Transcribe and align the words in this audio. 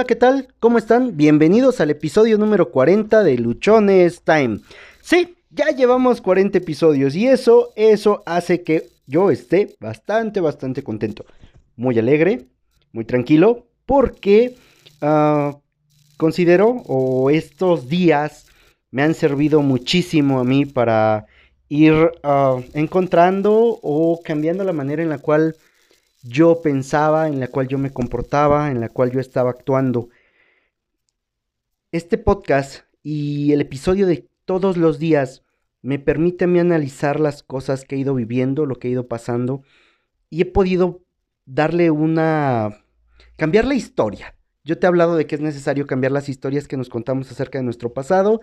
Hola, 0.00 0.06
¿qué 0.06 0.16
tal? 0.16 0.48
¿Cómo 0.60 0.78
están? 0.78 1.18
Bienvenidos 1.18 1.78
al 1.82 1.90
episodio 1.90 2.38
número 2.38 2.70
40 2.70 3.22
de 3.22 3.36
Luchones 3.36 4.22
Time. 4.22 4.60
Sí, 5.02 5.36
ya 5.50 5.76
llevamos 5.76 6.22
40 6.22 6.56
episodios 6.56 7.14
y 7.14 7.26
eso, 7.26 7.74
eso 7.76 8.22
hace 8.24 8.62
que 8.62 8.88
yo 9.06 9.30
esté 9.30 9.76
bastante, 9.78 10.40
bastante 10.40 10.82
contento. 10.82 11.26
Muy 11.76 11.98
alegre, 11.98 12.46
muy 12.92 13.04
tranquilo, 13.04 13.66
porque 13.84 14.56
ah, 15.02 15.58
considero 16.16 16.82
o 16.86 17.28
estos 17.28 17.90
días 17.90 18.46
me 18.90 19.02
han 19.02 19.12
servido 19.12 19.60
muchísimo 19.60 20.40
a 20.40 20.44
mí 20.44 20.64
para 20.64 21.26
ir 21.68 21.92
ah, 22.22 22.58
encontrando 22.72 23.78
o 23.82 24.22
cambiando 24.24 24.64
la 24.64 24.72
manera 24.72 25.02
en 25.02 25.10
la 25.10 25.18
cual 25.18 25.56
yo 26.22 26.60
pensaba, 26.62 27.28
en 27.28 27.40
la 27.40 27.48
cual 27.48 27.68
yo 27.68 27.78
me 27.78 27.92
comportaba, 27.92 28.70
en 28.70 28.80
la 28.80 28.88
cual 28.88 29.10
yo 29.10 29.20
estaba 29.20 29.50
actuando. 29.50 30.08
Este 31.92 32.18
podcast 32.18 32.84
y 33.02 33.52
el 33.52 33.60
episodio 33.60 34.06
de 34.06 34.28
todos 34.44 34.76
los 34.76 34.98
días 34.98 35.44
me 35.82 35.98
permite 35.98 36.44
a 36.44 36.48
mí 36.48 36.58
analizar 36.58 37.18
las 37.18 37.42
cosas 37.42 37.84
que 37.84 37.96
he 37.96 37.98
ido 37.98 38.14
viviendo, 38.14 38.66
lo 38.66 38.76
que 38.76 38.88
he 38.88 38.90
ido 38.90 39.08
pasando, 39.08 39.62
y 40.28 40.42
he 40.42 40.46
podido 40.46 41.00
darle 41.46 41.90
una... 41.90 42.84
cambiar 43.36 43.64
la 43.64 43.74
historia. 43.74 44.36
Yo 44.62 44.78
te 44.78 44.86
he 44.86 44.88
hablado 44.88 45.16
de 45.16 45.26
que 45.26 45.34
es 45.34 45.40
necesario 45.40 45.86
cambiar 45.86 46.12
las 46.12 46.28
historias 46.28 46.68
que 46.68 46.76
nos 46.76 46.90
contamos 46.90 47.30
acerca 47.32 47.58
de 47.58 47.64
nuestro 47.64 47.92
pasado, 47.94 48.40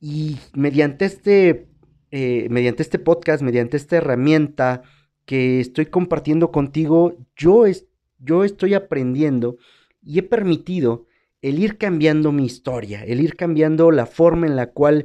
y 0.00 0.38
mediante 0.54 1.04
este, 1.04 1.68
eh, 2.10 2.46
mediante 2.50 2.82
este 2.82 2.98
podcast, 2.98 3.42
mediante 3.42 3.76
esta 3.76 3.96
herramienta, 3.96 4.82
que 5.30 5.60
estoy 5.60 5.86
compartiendo 5.86 6.50
contigo, 6.50 7.16
yo, 7.36 7.64
es, 7.64 7.86
yo 8.18 8.42
estoy 8.42 8.74
aprendiendo 8.74 9.58
y 10.02 10.18
he 10.18 10.24
permitido 10.24 11.06
el 11.40 11.60
ir 11.60 11.78
cambiando 11.78 12.32
mi 12.32 12.44
historia, 12.44 13.04
el 13.04 13.20
ir 13.20 13.36
cambiando 13.36 13.92
la 13.92 14.06
forma 14.06 14.48
en 14.48 14.56
la 14.56 14.72
cual 14.72 15.04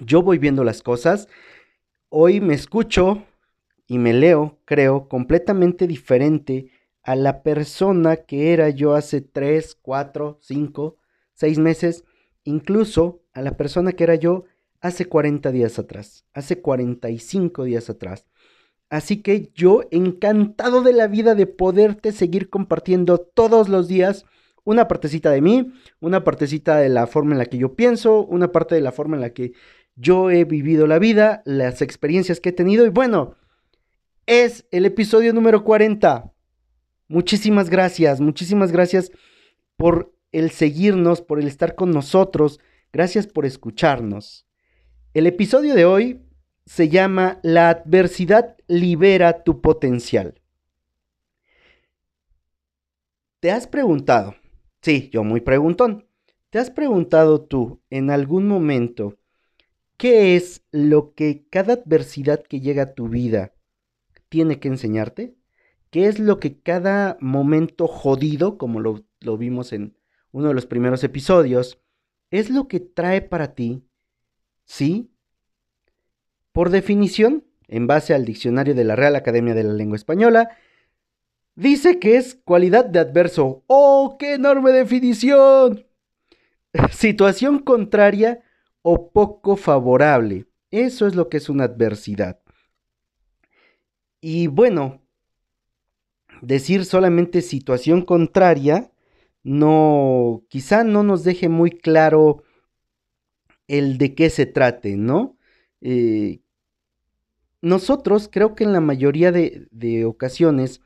yo 0.00 0.22
voy 0.22 0.38
viendo 0.38 0.64
las 0.64 0.82
cosas. 0.82 1.28
Hoy 2.08 2.40
me 2.40 2.54
escucho 2.54 3.26
y 3.86 3.98
me 3.98 4.14
leo, 4.14 4.60
creo, 4.64 5.08
completamente 5.08 5.86
diferente 5.86 6.70
a 7.02 7.14
la 7.14 7.42
persona 7.42 8.16
que 8.16 8.54
era 8.54 8.70
yo 8.70 8.94
hace 8.94 9.20
3, 9.20 9.76
4, 9.82 10.38
5, 10.40 10.96
6 11.34 11.58
meses, 11.58 12.04
incluso 12.44 13.20
a 13.34 13.42
la 13.42 13.58
persona 13.58 13.92
que 13.92 14.04
era 14.04 14.14
yo 14.14 14.44
hace 14.80 15.04
40 15.04 15.52
días 15.52 15.78
atrás, 15.78 16.24
hace 16.32 16.62
45 16.62 17.64
días 17.64 17.90
atrás. 17.90 18.24
Así 18.90 19.22
que 19.22 19.50
yo 19.54 19.82
encantado 19.90 20.82
de 20.82 20.92
la 20.92 21.08
vida 21.08 21.34
de 21.34 21.46
poderte 21.46 22.12
seguir 22.12 22.48
compartiendo 22.48 23.18
todos 23.18 23.68
los 23.68 23.86
días 23.86 24.24
una 24.64 24.88
partecita 24.88 25.30
de 25.30 25.40
mí, 25.40 25.72
una 26.00 26.24
partecita 26.24 26.76
de 26.76 26.88
la 26.88 27.06
forma 27.06 27.32
en 27.32 27.38
la 27.38 27.46
que 27.46 27.58
yo 27.58 27.74
pienso, 27.74 28.24
una 28.24 28.52
parte 28.52 28.74
de 28.74 28.80
la 28.80 28.92
forma 28.92 29.16
en 29.16 29.22
la 29.22 29.30
que 29.30 29.52
yo 29.96 30.30
he 30.30 30.44
vivido 30.44 30.86
la 30.86 30.98
vida, 30.98 31.42
las 31.44 31.82
experiencias 31.82 32.40
que 32.40 32.50
he 32.50 32.52
tenido 32.52 32.86
y 32.86 32.90
bueno, 32.90 33.34
es 34.26 34.66
el 34.70 34.84
episodio 34.84 35.32
número 35.32 35.64
40. 35.64 36.32
Muchísimas 37.08 37.70
gracias, 37.70 38.20
muchísimas 38.20 38.70
gracias 38.70 39.10
por 39.76 40.14
el 40.32 40.50
seguirnos, 40.50 41.22
por 41.22 41.40
el 41.40 41.46
estar 41.46 41.74
con 41.74 41.90
nosotros, 41.90 42.60
gracias 42.92 43.26
por 43.26 43.46
escucharnos. 43.46 44.46
El 45.14 45.26
episodio 45.26 45.74
de 45.74 45.86
hoy 45.86 46.20
se 46.68 46.90
llama 46.90 47.40
La 47.42 47.70
adversidad 47.70 48.54
libera 48.66 49.42
tu 49.42 49.62
potencial. 49.62 50.38
¿Te 53.40 53.50
has 53.50 53.66
preguntado? 53.66 54.34
Sí, 54.82 55.08
yo 55.10 55.24
muy 55.24 55.40
preguntón. 55.40 56.06
¿Te 56.50 56.58
has 56.58 56.70
preguntado 56.70 57.40
tú 57.40 57.80
en 57.88 58.10
algún 58.10 58.46
momento 58.46 59.16
qué 59.96 60.36
es 60.36 60.62
lo 60.70 61.14
que 61.14 61.46
cada 61.48 61.72
adversidad 61.72 62.42
que 62.42 62.60
llega 62.60 62.82
a 62.82 62.94
tu 62.94 63.08
vida 63.08 63.54
tiene 64.28 64.60
que 64.60 64.68
enseñarte? 64.68 65.36
¿Qué 65.90 66.06
es 66.06 66.18
lo 66.18 66.38
que 66.38 66.60
cada 66.60 67.16
momento 67.18 67.86
jodido, 67.86 68.58
como 68.58 68.80
lo, 68.80 69.06
lo 69.20 69.38
vimos 69.38 69.72
en 69.72 69.96
uno 70.32 70.48
de 70.48 70.54
los 70.54 70.66
primeros 70.66 71.02
episodios, 71.02 71.80
es 72.30 72.50
lo 72.50 72.68
que 72.68 72.78
trae 72.78 73.22
para 73.22 73.54
ti? 73.54 73.88
¿Sí? 74.66 75.10
Por 76.52 76.70
definición, 76.70 77.44
en 77.68 77.86
base 77.86 78.14
al 78.14 78.24
diccionario 78.24 78.74
de 78.74 78.84
la 78.84 78.96
Real 78.96 79.16
Academia 79.16 79.54
de 79.54 79.64
la 79.64 79.72
Lengua 79.72 79.96
Española, 79.96 80.56
dice 81.54 81.98
que 81.98 82.16
es 82.16 82.34
cualidad 82.44 82.84
de 82.84 82.98
adverso. 82.98 83.64
¡Oh, 83.66 84.16
qué 84.18 84.34
enorme 84.34 84.72
definición! 84.72 85.86
Situación 86.90 87.58
contraria 87.58 88.42
o 88.82 89.10
poco 89.10 89.56
favorable. 89.56 90.46
Eso 90.70 91.06
es 91.06 91.14
lo 91.14 91.28
que 91.28 91.38
es 91.38 91.48
una 91.48 91.64
adversidad. 91.64 92.40
Y 94.20 94.48
bueno, 94.48 95.02
decir 96.42 96.84
solamente 96.84 97.40
situación 97.40 98.02
contraria 98.02 98.90
no, 99.42 100.44
quizá 100.48 100.84
no 100.84 101.02
nos 101.02 101.24
deje 101.24 101.48
muy 101.48 101.70
claro 101.70 102.42
el 103.66 103.98
de 103.98 104.14
qué 104.14 104.30
se 104.30 104.46
trate, 104.46 104.96
¿no? 104.96 105.37
Eh, 105.80 106.40
nosotros 107.60 108.28
creo 108.30 108.54
que 108.54 108.64
en 108.64 108.72
la 108.72 108.80
mayoría 108.80 109.32
de, 109.32 110.04
ocasiones 110.04 110.80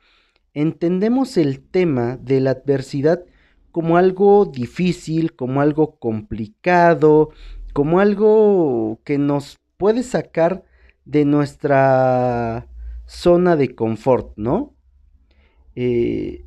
entendemos 0.53 1.37
el 1.37 1.61
tema 1.61 2.17
de 2.17 2.41
la 2.41 2.51
adversidad 2.51 3.25
como 3.71 3.97
algo 3.97 4.45
difícil, 4.45 5.35
como 5.35 5.61
algo 5.61 5.97
complicado, 5.97 7.31
como 7.73 7.99
algo 7.99 8.99
que 9.03 9.17
nos 9.17 9.59
puede 9.77 10.03
sacar 10.03 10.63
de 11.05 11.25
nuestra 11.25 12.67
zona 13.05 13.55
de 13.55 13.75
confort, 13.75 14.33
¿no? 14.37 14.75
Eh, 15.75 16.45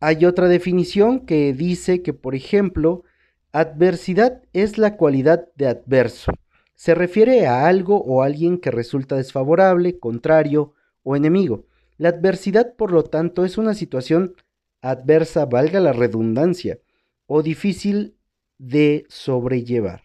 hay 0.00 0.24
otra 0.24 0.48
definición 0.48 1.20
que 1.20 1.52
dice 1.52 2.02
que, 2.02 2.12
por 2.12 2.34
ejemplo, 2.34 3.04
adversidad 3.52 4.42
es 4.52 4.76
la 4.76 4.96
cualidad 4.96 5.48
de 5.56 5.68
adverso. 5.68 6.32
Se 6.74 6.94
refiere 6.94 7.46
a 7.46 7.66
algo 7.66 8.02
o 8.02 8.22
alguien 8.22 8.58
que 8.58 8.70
resulta 8.70 9.16
desfavorable, 9.16 9.98
contrario 9.98 10.74
o 11.02 11.16
enemigo. 11.16 11.66
La 11.98 12.08
adversidad, 12.08 12.74
por 12.74 12.92
lo 12.92 13.04
tanto, 13.04 13.44
es 13.44 13.58
una 13.58 13.74
situación 13.74 14.34
adversa, 14.80 15.46
valga 15.46 15.80
la 15.80 15.92
redundancia, 15.92 16.80
o 17.26 17.42
difícil 17.42 18.16
de 18.58 19.06
sobrellevar. 19.08 20.02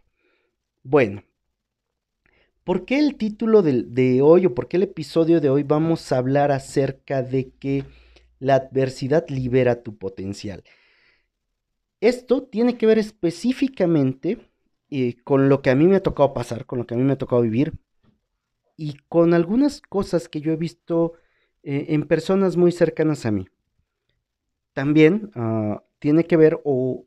Bueno, 0.83 1.23
¿por 2.63 2.85
qué 2.85 2.99
el 2.99 3.15
título 3.15 3.61
de, 3.61 3.83
de, 3.83 4.21
hoy 4.21 4.45
o 4.45 4.53
por 4.53 4.67
qué 4.67 4.77
el 4.77 4.83
episodio 4.83 5.41
de 5.41 5.49
hoy 5.49 5.63
vamos 5.63 6.11
a 6.11 6.17
hablar 6.17 6.51
acerca 6.51 7.23
de 7.23 7.49
que 7.51 7.85
la 8.39 8.55
adversidad 8.55 9.25
libera 9.29 9.81
tu 9.81 9.97
potencial? 9.97 10.63
Esto 11.99 12.43
tiene 12.43 12.77
que 12.77 12.85
ver 12.85 12.99
específicamente 12.99 14.37
y 14.89 15.13
con 15.13 15.49
lo 15.49 15.61
que 15.61 15.69
a 15.69 15.75
mí 15.75 15.87
me 15.87 15.97
ha 15.97 16.03
tocado 16.03 16.33
pasar, 16.33 16.65
con 16.65 16.79
lo 16.79 16.87
que 16.87 16.95
a 16.95 16.97
mí 16.97 17.03
me 17.03 17.13
ha 17.13 17.17
tocado 17.17 17.41
vivir 17.41 17.73
y 18.77 18.97
con 19.09 19.33
algunas 19.33 19.81
cosas 19.81 20.29
que 20.29 20.39
yo 20.39 20.53
he 20.53 20.55
visto 20.55 21.13
eh, 21.63 21.87
en 21.89 22.07
personas 22.07 22.55
muy 22.55 22.71
cercanas 22.71 23.25
a 23.25 23.31
mí. 23.31 23.47
También 24.73 25.31
ah, 25.35 25.83
tiene 25.99 26.25
que 26.25 26.37
ver 26.37 26.61
o, 26.63 27.05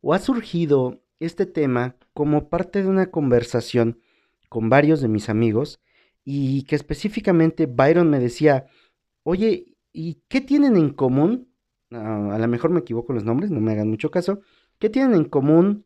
o 0.00 0.14
ha 0.14 0.18
surgido 0.20 1.02
este 1.18 1.44
tema 1.44 1.96
como 2.14 2.48
parte 2.48 2.82
de 2.82 2.88
una 2.88 3.10
conversación 3.10 4.00
con 4.48 4.70
varios 4.70 5.00
de 5.00 5.08
mis 5.08 5.28
amigos 5.28 5.80
y 6.24 6.62
que 6.64 6.76
específicamente 6.76 7.66
Byron 7.66 8.08
me 8.08 8.20
decía, 8.20 8.66
oye, 9.24 9.76
¿y 9.92 10.22
qué 10.28 10.40
tienen 10.40 10.76
en 10.76 10.90
común? 10.90 11.48
Ah, 11.90 12.30
a 12.32 12.38
lo 12.38 12.48
mejor 12.48 12.70
me 12.70 12.80
equivoco 12.80 13.12
los 13.12 13.24
nombres, 13.24 13.50
no 13.50 13.60
me 13.60 13.72
hagan 13.72 13.88
mucho 13.88 14.10
caso. 14.10 14.40
¿Qué 14.78 14.88
tienen 14.88 15.14
en 15.14 15.24
común 15.24 15.84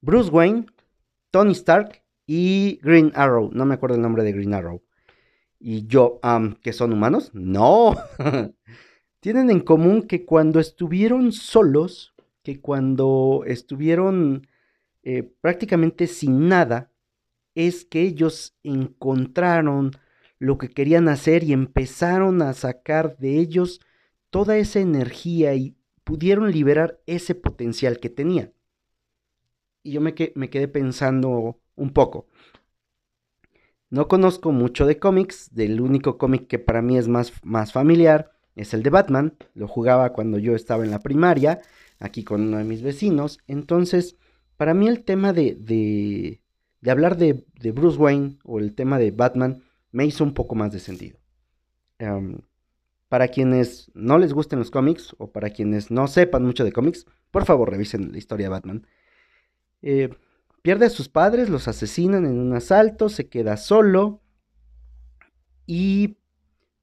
Bruce 0.00 0.30
Wayne, 0.30 0.66
Tony 1.30 1.52
Stark 1.52 2.02
y 2.26 2.78
Green 2.82 3.10
Arrow. 3.14 3.50
No 3.52 3.64
me 3.64 3.74
acuerdo 3.74 3.96
el 3.96 4.02
nombre 4.02 4.22
de 4.22 4.32
Green 4.32 4.54
Arrow. 4.54 4.82
Y 5.58 5.86
yo, 5.86 6.20
¿que 6.62 6.72
son 6.74 6.92
humanos? 6.92 7.30
No. 7.32 7.96
Tienen 9.20 9.50
en 9.50 9.60
común 9.60 10.02
que 10.02 10.26
cuando 10.26 10.60
estuvieron 10.60 11.32
solos, 11.32 12.14
que 12.42 12.60
cuando 12.60 13.44
estuvieron 13.46 14.46
eh, 15.02 15.22
prácticamente 15.40 16.06
sin 16.06 16.48
nada, 16.48 16.90
es 17.54 17.86
que 17.86 18.02
ellos 18.02 18.58
encontraron 18.62 19.92
lo 20.38 20.58
que 20.58 20.68
querían 20.68 21.08
hacer 21.08 21.44
y 21.44 21.54
empezaron 21.54 22.42
a 22.42 22.52
sacar 22.52 23.16
de 23.16 23.38
ellos 23.38 23.80
toda 24.28 24.58
esa 24.58 24.80
energía 24.80 25.54
y 25.54 25.74
pudieron 26.04 26.52
liberar 26.52 27.00
ese 27.06 27.34
potencial 27.34 27.98
que 27.98 28.10
tenían. 28.10 28.52
Y 29.82 29.92
yo 29.92 30.00
me, 30.00 30.14
quedé 30.14 30.68
pensando 30.68 31.60
un 31.76 31.90
poco. 31.90 32.26
No 33.90 34.08
conozco 34.08 34.52
mucho 34.52 34.86
de 34.86 34.98
cómics, 34.98 35.54
del 35.54 35.80
único 35.80 36.16
cómic 36.18 36.46
que 36.46 36.58
para 36.58 36.82
mí 36.82 36.96
es 36.96 37.08
más, 37.08 37.32
más 37.42 37.72
familiar 37.72 38.32
es 38.56 38.74
el 38.74 38.82
de 38.82 38.90
Batman. 38.90 39.36
Lo 39.54 39.68
jugaba 39.68 40.12
cuando 40.12 40.38
yo 40.38 40.54
estaba 40.54 40.84
en 40.84 40.90
la 40.90 41.00
primaria, 41.00 41.60
aquí 41.98 42.24
con 42.24 42.42
uno 42.42 42.58
de 42.58 42.64
mis 42.64 42.82
vecinos. 42.82 43.38
Entonces, 43.46 44.16
para 44.56 44.74
mí 44.74 44.88
el 44.88 45.04
tema 45.04 45.32
de, 45.32 45.54
de, 45.54 46.40
hablar 46.90 47.16
de, 47.16 47.44
Bruce 47.72 47.98
Wayne 47.98 48.38
o 48.44 48.58
el 48.58 48.74
tema 48.74 48.98
de 48.98 49.10
Batman 49.10 49.62
me 49.90 50.06
hizo 50.06 50.24
un 50.24 50.34
poco 50.34 50.54
más 50.54 50.72
de 50.72 50.80
sentido. 50.80 51.18
Para 53.14 53.28
quienes 53.28 53.92
no 53.94 54.18
les 54.18 54.32
gusten 54.32 54.58
los 54.58 54.72
cómics 54.72 55.14
o 55.18 55.30
para 55.30 55.50
quienes 55.50 55.92
no 55.92 56.08
sepan 56.08 56.44
mucho 56.44 56.64
de 56.64 56.72
cómics, 56.72 57.06
por 57.30 57.44
favor 57.44 57.70
revisen 57.70 58.10
la 58.10 58.18
historia 58.18 58.46
de 58.46 58.50
Batman. 58.50 58.88
Eh, 59.82 60.12
pierde 60.62 60.86
a 60.86 60.90
sus 60.90 61.08
padres, 61.08 61.48
los 61.48 61.68
asesinan 61.68 62.26
en 62.26 62.40
un 62.40 62.52
asalto, 62.54 63.08
se 63.08 63.28
queda 63.28 63.56
solo 63.56 64.20
y 65.64 66.16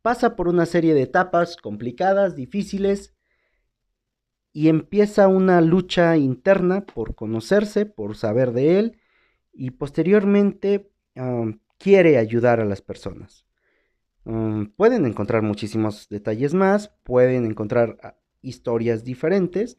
pasa 0.02 0.38
por 0.38 0.48
una 0.48 0.66
serie 0.66 0.94
de 0.94 1.02
etapas 1.02 1.58
complicadas, 1.58 2.34
difíciles, 2.34 3.14
y 4.54 4.70
empieza 4.70 5.28
una 5.28 5.60
lucha 5.60 6.16
interna 6.16 6.86
por 6.86 7.14
conocerse, 7.14 7.86
por 7.86 8.16
saber 8.16 8.54
de 8.54 8.80
él, 8.80 9.02
y 9.52 9.72
posteriormente 9.72 10.90
quiere 11.78 12.18
ayudar 12.18 12.62
a 12.62 12.66
las 12.66 12.82
personas. 12.82 13.51
Pueden 14.24 15.06
encontrar 15.06 15.42
muchísimos 15.42 16.08
detalles 16.10 16.54
más, 16.54 16.90
pueden 17.04 17.46
encontrar 17.46 17.98
ah, 18.04 18.16
historias 18.42 19.04
diferentes. 19.04 19.78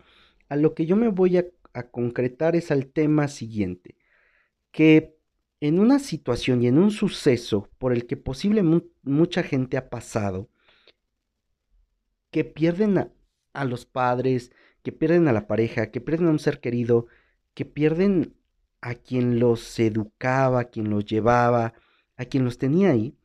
A 0.48 0.56
lo 0.56 0.74
que 0.74 0.86
yo 0.86 0.96
me 0.96 1.08
voy 1.08 1.38
a, 1.38 1.46
a 1.74 1.84
concretar 1.84 2.56
es 2.56 2.70
al 2.70 2.86
tema 2.86 3.28
siguiente, 3.28 3.96
que 4.72 5.16
en 5.60 5.78
una 5.78 6.00
situación 6.00 6.62
y 6.62 6.66
en 6.66 6.78
un 6.78 6.90
suceso 6.90 7.70
por 7.78 7.92
el 7.92 8.06
que 8.06 8.16
posiblemente 8.16 8.88
mucha 9.04 9.44
gente 9.44 9.76
ha 9.76 9.90
pasado, 9.90 10.48
que 12.32 12.44
pierden 12.44 12.98
a, 13.52 13.64
los 13.64 13.86
padres, 13.86 14.50
que 14.82 14.90
pierden 14.90 15.28
a 15.28 15.32
la 15.32 15.46
pareja, 15.46 15.92
que 15.92 16.00
pierden 16.00 16.28
a 16.28 16.32
un 16.32 16.40
ser 16.40 16.58
querido, 16.58 17.06
que 17.54 17.64
pierden 17.64 18.34
a 18.80 18.94
quien 18.96 19.38
los 19.38 19.78
educaba, 19.78 20.60
a 20.60 20.64
quien 20.64 20.90
los 20.90 21.04
llevaba, 21.04 21.74
a 22.16 22.24
quien 22.24 22.44
los 22.44 22.58
tenía 22.58 22.90
ahí. 22.90 23.16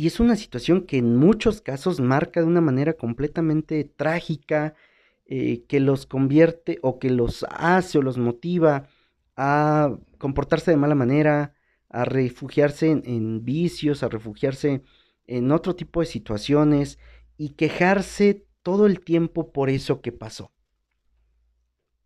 Y 0.00 0.06
es 0.06 0.18
una 0.18 0.34
situación 0.34 0.86
que 0.86 0.96
en 0.96 1.14
muchos 1.16 1.60
casos 1.60 2.00
marca 2.00 2.40
de 2.40 2.46
una 2.46 2.62
manera 2.62 2.94
completamente 2.94 3.84
trágica, 3.84 4.72
eh, 5.26 5.66
que 5.68 5.78
los 5.78 6.06
convierte 6.06 6.78
o 6.80 6.98
que 6.98 7.10
los 7.10 7.44
hace 7.50 7.98
o 7.98 8.02
los 8.02 8.16
motiva 8.16 8.88
a 9.36 9.94
comportarse 10.16 10.70
de 10.70 10.78
mala 10.78 10.94
manera, 10.94 11.52
a 11.90 12.06
refugiarse 12.06 12.88
en, 12.90 13.44
vicios, 13.44 14.02
a 14.02 14.08
refugiarse 14.08 14.82
en 15.26 15.52
otro 15.52 15.76
tipo 15.76 16.00
de 16.00 16.06
situaciones 16.06 16.98
y 17.36 17.50
quejarse 17.50 18.46
todo 18.62 18.86
el 18.86 19.00
tiempo 19.00 19.52
por 19.52 19.68
eso 19.68 20.00
que 20.00 20.12
pasó. 20.12 20.50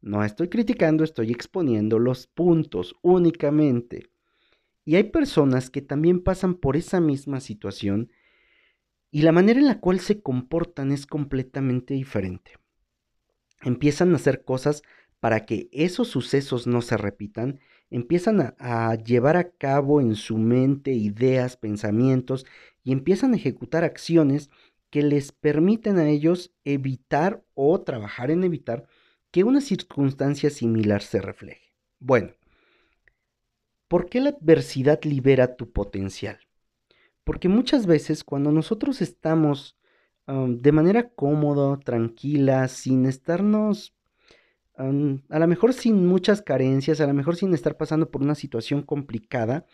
No 0.00 0.25
estoy 0.25 0.49
criticando, 0.49 1.05
estoy 1.05 1.31
exponiendo 1.31 2.00
los 2.00 2.26
puntos 2.26 2.97
únicamente. 3.02 4.11
Y 4.85 4.97
hay 4.97 5.05
personas 5.05 5.71
que 5.71 5.83
también 5.83 6.23
pasan 6.23 6.55
por 6.55 6.77
esa 6.77 7.01
misma 7.01 7.41
situación 7.41 8.11
y 9.11 9.23
la 9.23 9.33
manera 9.33 9.61
en 9.61 9.67
la 9.67 9.81
cual 9.81 10.01
se 10.01 10.21
comportan 10.21 10.93
es 10.93 11.07
completamente 11.07 11.95
diferente. 11.95 12.59
Empiezan 13.63 14.13
a 14.13 14.17
hacer 14.17 14.45
cosas 14.45 14.83
para 15.21 15.47
que 15.47 15.69
esos 15.73 16.09
sucesos 16.09 16.67
no 16.67 16.83
se 16.83 16.97
repitan, 16.97 17.61
empiezan 17.91 18.55
a, 18.59 18.95
llevar 18.97 19.37
a 19.37 19.53
cabo 19.53 20.01
en 20.01 20.17
su 20.17 20.37
mente 20.37 20.93
ideas, 20.93 21.57
pensamientos 21.57 22.45
y 22.83 22.93
empiezan 22.93 23.33
a 23.33 23.37
ejecutar 23.37 23.85
acciones 23.85 24.51
que 24.91 25.03
les 25.03 25.33
permiten 25.33 25.97
a 25.99 26.09
ellos 26.09 26.53
evitar 26.65 27.43
o 27.55 27.81
trabajar 27.81 28.31
en 28.31 28.45
evitar 28.45 28.87
que 29.31 29.45
una 29.45 29.61
circunstancia 29.61 30.51
similar 30.51 31.03
se 31.03 31.21
refleje. 31.21 31.75
Bueno, 32.01 32.33
¿por 33.94 34.08
qué 34.08 34.20
la 34.20 34.31
adversidad 34.31 34.99
libera 35.05 35.55
tu 35.55 35.70
potencial? 35.70 36.41
Porque 37.23 37.49
muchas 37.49 37.87
veces 37.87 38.25
cuando 38.25 38.50
nosotros 38.50 39.00
estamos 39.00 39.76
de 40.26 40.73
manera 40.73 41.11
cómoda, 41.11 41.79
tranquila, 41.79 42.67
sin 42.67 43.06
estarnos 43.06 43.94
a 44.75 45.38
lo 45.38 45.46
mejor 45.46 45.75
sin 45.75 46.08
muchas 46.08 46.43
carencias, 46.43 47.00
a 47.00 47.06
lo 47.06 47.14
mejor 47.14 47.37
sin 47.37 47.55
estar 47.55 47.76
pasando 47.76 48.11
por 48.11 48.20
una 48.20 48.35
situación 48.35 48.82
complicada, 48.82 49.64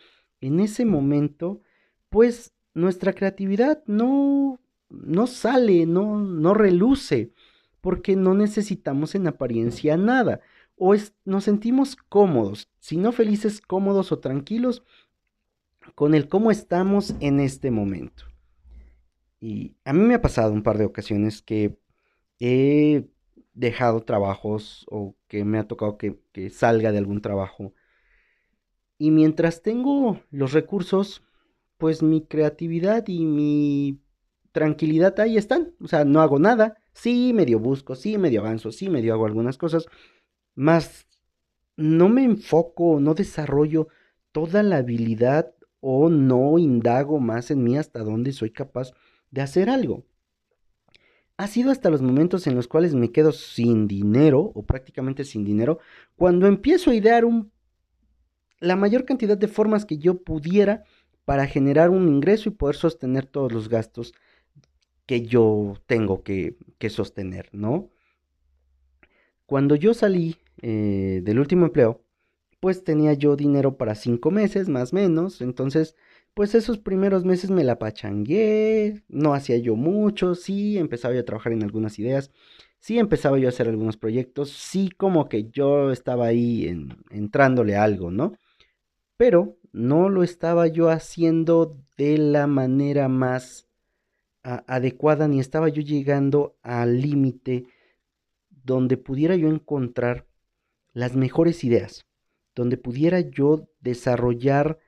en 0.42 0.60
ese 0.60 0.84
momento, 0.84 1.62
pues 2.10 2.52
nuestra 2.74 3.14
creatividad 3.14 3.82
no, 3.86 4.60
no 4.90 5.26
sale, 5.28 5.86
no, 5.86 6.18
no 6.18 6.52
reluce, 6.52 7.32
porque 7.80 8.16
no 8.16 8.34
necesitamos 8.34 9.14
en 9.14 9.28
apariencia 9.28 9.96
nada, 9.96 10.40
o 10.82 10.94
nos 11.26 11.44
sentimos 11.44 11.94
cómodos, 11.94 12.70
si 12.78 12.96
no 12.96 13.12
felices, 13.12 13.60
cómodos 13.60 14.12
o 14.12 14.18
tranquilos 14.18 14.82
con 15.94 16.14
el 16.14 16.26
cómo 16.26 16.50
estamos 16.50 17.14
en 17.20 17.38
este 17.38 17.70
momento. 17.70 18.24
Y 19.40 19.76
a 19.84 19.92
mí 19.92 20.00
me 20.00 20.14
ha 20.14 20.22
pasado 20.22 20.54
un 20.54 20.62
par 20.62 20.78
de 20.78 20.86
ocasiones 20.86 21.42
que 21.42 21.78
he 22.38 23.10
dejado 23.52 24.00
trabajos 24.04 24.86
o 24.88 25.14
que 25.28 25.44
me 25.44 25.58
ha 25.58 25.68
tocado 25.68 25.98
que, 25.98 26.18
salga 26.48 26.92
de 26.92 26.98
algún 26.98 27.20
trabajo. 27.20 27.74
Y 28.96 29.10
mientras 29.10 29.60
tengo 29.60 30.22
los 30.30 30.54
recursos, 30.54 31.22
pues 31.76 32.02
mi 32.02 32.22
creatividad 32.22 33.06
y 33.06 33.26
mi 33.26 34.00
tranquilidad 34.52 35.20
ahí 35.20 35.36
están. 35.36 35.74
O 35.78 35.88
sea, 35.88 36.06
no 36.06 36.22
hago 36.22 36.38
nada. 36.38 36.78
Sí, 36.94 37.32
medio 37.34 37.58
busco, 37.58 37.96
sí, 37.96 38.16
medio 38.16 38.40
avanzo, 38.40 38.72
sí, 38.72 38.88
medio 38.88 39.12
hago 39.12 39.26
algunas 39.26 39.58
cosas. 39.58 39.86
Más 40.54 41.06
no 41.76 42.08
me 42.08 42.24
enfoco, 42.24 43.00
no 43.00 43.14
desarrollo 43.14 43.88
toda 44.32 44.62
la 44.62 44.78
habilidad 44.78 45.54
o 45.80 46.10
no 46.10 46.58
indago 46.58 47.20
más 47.20 47.50
en 47.50 47.64
mí 47.64 47.78
hasta 47.78 48.00
dónde 48.00 48.32
soy 48.32 48.50
capaz 48.50 48.92
de 49.30 49.40
hacer 49.42 49.70
algo 49.70 50.04
ha 51.40 51.46
sido 51.46 51.70
hasta 51.70 51.88
los 51.88 52.02
momentos 52.02 52.46
en 52.46 52.54
los 52.54 52.68
cuales 52.68 52.94
me 52.94 53.12
quedo 53.12 53.32
sin 53.32 53.88
dinero 53.88 54.52
o 54.54 54.62
prácticamente 54.62 55.24
sin 55.24 55.42
dinero 55.42 55.78
cuando 56.14 56.46
empiezo 56.46 56.90
a 56.90 56.94
idear 56.94 57.24
un, 57.24 57.50
la 58.58 58.76
mayor 58.76 59.06
cantidad 59.06 59.38
de 59.38 59.48
formas 59.48 59.86
que 59.86 59.96
yo 59.96 60.22
pudiera 60.22 60.84
para 61.24 61.46
generar 61.46 61.88
un 61.88 62.08
ingreso 62.08 62.50
y 62.50 62.52
poder 62.52 62.76
sostener 62.76 63.24
todos 63.24 63.52
los 63.52 63.70
gastos 63.70 64.12
que 65.06 65.22
yo 65.22 65.76
tengo 65.86 66.22
que, 66.22 66.58
sostener, 66.90 67.48
¿no? 67.52 67.88
Cuando 69.50 69.74
yo 69.74 69.94
salí 69.94 70.36
eh, 70.62 71.22
del 71.24 71.40
último 71.40 71.66
empleo, 71.66 72.04
pues 72.60 72.84
tenía 72.84 73.14
yo 73.14 73.34
dinero 73.34 73.76
para 73.76 73.96
cinco 73.96 74.30
meses, 74.30 74.68
más 74.68 74.92
o 74.92 74.94
menos, 74.94 75.40
entonces 75.40 75.96
pues 76.34 76.54
esos 76.54 76.78
primeros 76.78 77.24
meses 77.24 77.50
me 77.50 77.64
la 77.64 77.76
pachangué, 77.76 79.02
no 79.08 79.34
hacía 79.34 79.56
yo 79.56 79.74
mucho, 79.74 80.36
sí, 80.36 80.78
empezaba 80.78 81.14
yo 81.14 81.20
a 81.22 81.24
trabajar 81.24 81.52
en 81.52 81.64
algunas 81.64 81.98
ideas, 81.98 82.30
sí 82.78 83.00
empezaba 83.00 83.40
yo 83.40 83.48
a 83.48 83.50
hacer 83.50 83.66
algunos 83.68 83.96
proyectos, 83.96 84.50
sí 84.50 84.88
como 84.96 85.28
que 85.28 85.50
yo 85.50 85.90
estaba 85.90 86.26
ahí 86.26 86.68
entrándole 87.10 87.74
algo, 87.74 88.12
¿no? 88.12 88.34
Pero 89.16 89.56
no 89.72 90.10
lo 90.10 90.22
estaba 90.22 90.68
yo 90.68 90.90
haciendo 90.90 91.76
de 91.96 92.18
la 92.18 92.46
manera 92.46 93.08
más 93.08 93.66
adecuada, 94.44 95.26
ni 95.26 95.40
estaba 95.40 95.68
yo 95.68 95.82
llegando 95.82 96.56
al 96.62 97.00
límite 97.00 97.66
donde 98.74 98.96
pudiera 98.96 99.36
yo 99.36 99.48
encontrar 99.48 100.26
las 100.92 101.16
mejores 101.16 101.64
ideas, 101.64 102.06
donde 102.54 102.76
pudiera 102.76 103.20
yo 103.20 103.68
desarrollar 103.80 104.78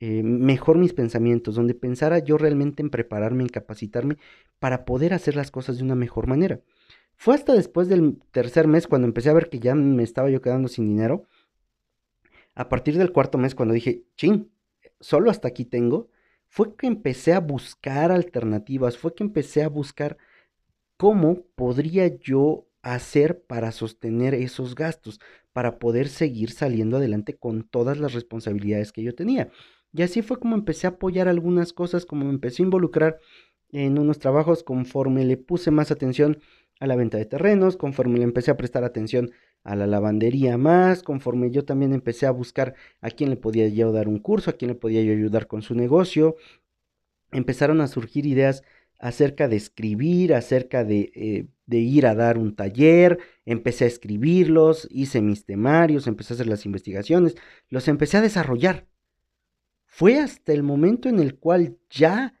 eh, 0.00 0.22
mejor 0.22 0.78
mis 0.78 0.92
pensamientos, 0.92 1.54
donde 1.54 1.74
pensara 1.74 2.18
yo 2.18 2.38
realmente 2.38 2.82
en 2.82 2.90
prepararme, 2.90 3.42
en 3.42 3.48
capacitarme 3.48 4.16
para 4.58 4.84
poder 4.84 5.14
hacer 5.14 5.36
las 5.36 5.50
cosas 5.50 5.78
de 5.78 5.84
una 5.84 5.94
mejor 5.94 6.26
manera. 6.26 6.60
Fue 7.14 7.34
hasta 7.34 7.54
después 7.54 7.88
del 7.88 8.18
tercer 8.30 8.68
mes 8.68 8.86
cuando 8.86 9.06
empecé 9.06 9.30
a 9.30 9.34
ver 9.34 9.48
que 9.48 9.58
ya 9.58 9.74
me 9.74 10.02
estaba 10.02 10.30
yo 10.30 10.42
quedando 10.42 10.68
sin 10.68 10.86
dinero. 10.86 11.24
A 12.54 12.68
partir 12.68 12.98
del 12.98 13.12
cuarto 13.12 13.38
mes 13.38 13.54
cuando 13.54 13.74
dije, 13.74 14.04
chin, 14.16 14.50
solo 15.00 15.30
hasta 15.30 15.48
aquí 15.48 15.64
tengo, 15.64 16.08
fue 16.46 16.74
que 16.74 16.86
empecé 16.86 17.32
a 17.32 17.40
buscar 17.40 18.12
alternativas, 18.12 18.98
fue 18.98 19.14
que 19.14 19.24
empecé 19.24 19.62
a 19.62 19.68
buscar 19.68 20.16
cómo 20.96 21.42
podría 21.54 22.06
yo 22.06 22.66
hacer 22.94 23.42
para 23.42 23.72
sostener 23.72 24.34
esos 24.34 24.76
gastos, 24.76 25.20
para 25.52 25.78
poder 25.78 26.08
seguir 26.08 26.52
saliendo 26.52 26.98
adelante 26.98 27.34
con 27.34 27.64
todas 27.64 27.98
las 27.98 28.12
responsabilidades 28.12 28.92
que 28.92 29.02
yo 29.02 29.14
tenía. 29.14 29.50
Y 29.92 30.02
así 30.02 30.22
fue 30.22 30.38
como 30.38 30.54
empecé 30.54 30.86
a 30.86 30.90
apoyar 30.90 31.26
algunas 31.26 31.72
cosas, 31.72 32.06
como 32.06 32.26
me 32.26 32.30
empecé 32.30 32.62
a 32.62 32.66
involucrar 32.66 33.18
en 33.70 33.98
unos 33.98 34.20
trabajos 34.20 34.62
conforme 34.62 35.24
le 35.24 35.36
puse 35.36 35.72
más 35.72 35.90
atención 35.90 36.38
a 36.78 36.86
la 36.86 36.94
venta 36.94 37.18
de 37.18 37.24
terrenos, 37.24 37.76
conforme 37.76 38.18
le 38.18 38.24
empecé 38.24 38.52
a 38.52 38.56
prestar 38.56 38.84
atención 38.84 39.32
a 39.64 39.74
la 39.74 39.88
lavandería 39.88 40.56
más, 40.56 41.02
conforme 41.02 41.50
yo 41.50 41.64
también 41.64 41.92
empecé 41.92 42.26
a 42.26 42.30
buscar 42.30 42.74
a 43.00 43.10
quién 43.10 43.30
le 43.30 43.36
podía 43.36 43.66
yo 43.68 43.90
dar 43.90 44.06
un 44.06 44.20
curso, 44.20 44.50
a 44.50 44.52
quién 44.52 44.68
le 44.68 44.74
podía 44.76 45.02
yo 45.02 45.12
ayudar 45.12 45.48
con 45.48 45.62
su 45.62 45.74
negocio. 45.74 46.36
Empezaron 47.32 47.80
a 47.80 47.88
surgir 47.88 48.26
ideas 48.26 48.62
acerca 48.98 49.48
de 49.48 49.56
escribir, 49.56 50.34
acerca 50.34 50.84
de, 50.84 51.12
eh, 51.14 51.46
de, 51.66 51.78
ir 51.78 52.06
a 52.06 52.14
dar 52.14 52.38
un 52.38 52.54
taller, 52.54 53.18
empecé 53.44 53.84
a 53.84 53.88
escribirlos, 53.88 54.88
hice 54.90 55.20
mis 55.20 55.44
temarios, 55.44 56.06
empecé 56.06 56.32
a 56.32 56.36
hacer 56.36 56.46
las 56.46 56.64
investigaciones, 56.66 57.36
los 57.68 57.88
empecé 57.88 58.16
a 58.16 58.22
desarrollar. 58.22 58.86
Fue 59.86 60.18
hasta 60.18 60.52
el 60.52 60.62
momento 60.62 61.08
en 61.08 61.20
el 61.20 61.36
cual 61.36 61.78
ya 61.90 62.34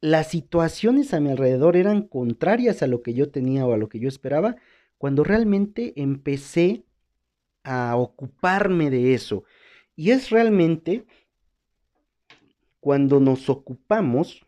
las 0.00 0.28
situaciones 0.30 1.12
a 1.12 1.20
mi 1.20 1.30
alrededor 1.30 1.76
eran 1.76 2.02
contrarias 2.02 2.82
a 2.82 2.86
lo 2.86 3.02
que 3.02 3.14
yo 3.14 3.30
tenía 3.30 3.66
o 3.66 3.72
a 3.72 3.78
lo 3.78 3.88
que 3.88 3.98
yo 3.98 4.08
esperaba, 4.08 4.56
cuando 4.96 5.24
realmente 5.24 5.92
empecé 5.96 6.84
a 7.64 7.96
ocuparme 7.96 8.90
de 8.90 9.14
eso. 9.14 9.44
Y 9.96 10.10
es 10.10 10.30
realmente 10.30 11.04
cuando 12.80 13.20
nos 13.20 13.48
ocupamos 13.48 14.46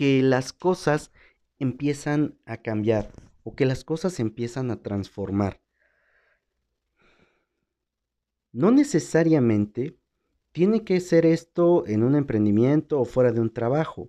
que 0.00 0.22
las 0.22 0.54
cosas 0.54 1.12
empiezan 1.58 2.38
a 2.46 2.56
cambiar 2.56 3.12
o 3.42 3.54
que 3.54 3.66
las 3.66 3.84
cosas 3.84 4.18
empiezan 4.18 4.70
a 4.70 4.80
transformar. 4.80 5.60
No 8.50 8.70
necesariamente 8.70 9.98
tiene 10.52 10.84
que 10.84 10.98
ser 11.00 11.26
esto 11.26 11.86
en 11.86 12.02
un 12.02 12.14
emprendimiento 12.14 12.98
o 12.98 13.04
fuera 13.04 13.30
de 13.30 13.42
un 13.42 13.52
trabajo. 13.52 14.08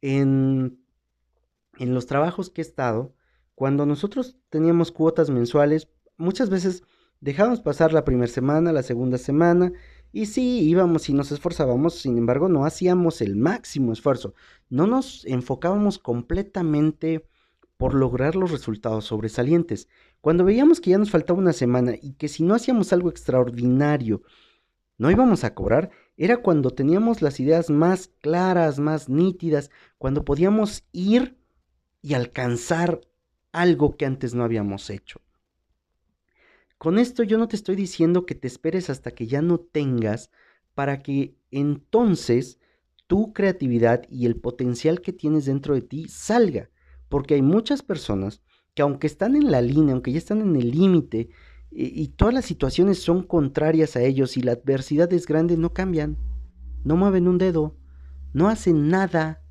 En, 0.00 0.82
en 1.76 1.92
los 1.92 2.06
trabajos 2.06 2.48
que 2.48 2.62
he 2.62 2.64
estado, 2.64 3.14
cuando 3.54 3.84
nosotros 3.84 4.38
teníamos 4.48 4.92
cuotas 4.92 5.28
mensuales, 5.28 5.90
muchas 6.16 6.48
veces 6.48 6.84
dejábamos 7.20 7.60
pasar 7.60 7.92
la 7.92 8.06
primera 8.06 8.32
semana, 8.32 8.72
la 8.72 8.82
segunda 8.82 9.18
semana, 9.18 9.74
y 10.12 10.26
sí, 10.26 10.60
íbamos 10.68 11.08
y 11.08 11.14
nos 11.14 11.30
esforzábamos, 11.32 11.94
sin 11.94 12.18
embargo, 12.18 12.48
no 12.48 12.64
hacíamos 12.64 13.20
el 13.20 13.36
máximo 13.36 13.92
esfuerzo, 13.92 14.34
no 14.68 14.86
nos 14.86 15.24
enfocábamos 15.26 15.98
completamente 15.98 17.26
por 17.76 17.94
lograr 17.94 18.36
los 18.36 18.50
resultados 18.50 19.06
sobresalientes. 19.06 19.88
Cuando 20.20 20.44
veíamos 20.44 20.80
que 20.80 20.90
ya 20.90 20.98
nos 20.98 21.10
faltaba 21.10 21.38
una 21.38 21.52
semana 21.52 21.94
y 22.00 22.12
que 22.12 22.28
si 22.28 22.42
no 22.42 22.54
hacíamos 22.54 22.92
algo 22.92 23.08
extraordinario, 23.08 24.22
no 24.98 25.10
íbamos 25.10 25.44
a 25.44 25.54
cobrar, 25.54 25.90
era 26.18 26.38
cuando 26.42 26.72
teníamos 26.72 27.22
las 27.22 27.40
ideas 27.40 27.70
más 27.70 28.10
claras, 28.20 28.78
más 28.78 29.08
nítidas, 29.08 29.70
cuando 29.96 30.26
podíamos 30.26 30.84
ir 30.92 31.38
y 32.02 32.12
alcanzar 32.14 33.00
algo 33.52 33.96
que 33.96 34.04
antes 34.04 34.34
no 34.34 34.44
habíamos 34.44 34.90
hecho. 34.90 35.22
Con 36.80 36.98
esto 36.98 37.22
yo 37.24 37.36
no 37.36 37.46
te 37.46 37.56
estoy 37.56 37.76
diciendo 37.76 38.24
que 38.24 38.34
te 38.34 38.48
esperes 38.48 38.88
hasta 38.88 39.10
que 39.10 39.26
ya 39.26 39.42
no 39.42 39.58
tengas 39.58 40.30
para 40.74 41.02
que 41.02 41.36
entonces 41.50 42.58
tu 43.06 43.34
creatividad 43.34 44.04
y 44.08 44.24
el 44.24 44.36
potencial 44.36 45.02
que 45.02 45.12
tienes 45.12 45.44
dentro 45.44 45.74
de 45.74 45.82
ti 45.82 46.08
salga. 46.08 46.70
Porque 47.10 47.34
hay 47.34 47.42
muchas 47.42 47.82
personas 47.82 48.40
que 48.72 48.80
aunque 48.80 49.06
están 49.06 49.36
en 49.36 49.50
la 49.50 49.60
línea, 49.60 49.92
aunque 49.92 50.10
ya 50.10 50.16
están 50.16 50.40
en 50.40 50.56
el 50.56 50.70
límite 50.70 51.28
y, 51.70 52.02
y, 52.02 52.08
todas 52.08 52.32
las 52.32 52.46
situaciones 52.46 53.02
son 53.02 53.24
contrarias 53.24 53.94
a 53.94 54.00
ellos 54.00 54.38
y 54.38 54.40
la 54.40 54.52
adversidad 54.52 55.12
es 55.12 55.26
grande, 55.26 55.58
no 55.58 55.74
cambian, 55.74 56.16
no 56.82 56.96
mueven 56.96 57.28
un 57.28 57.36
dedo, 57.36 57.76
no 58.32 58.48
hacen 58.48 58.88
nada. 58.88 59.44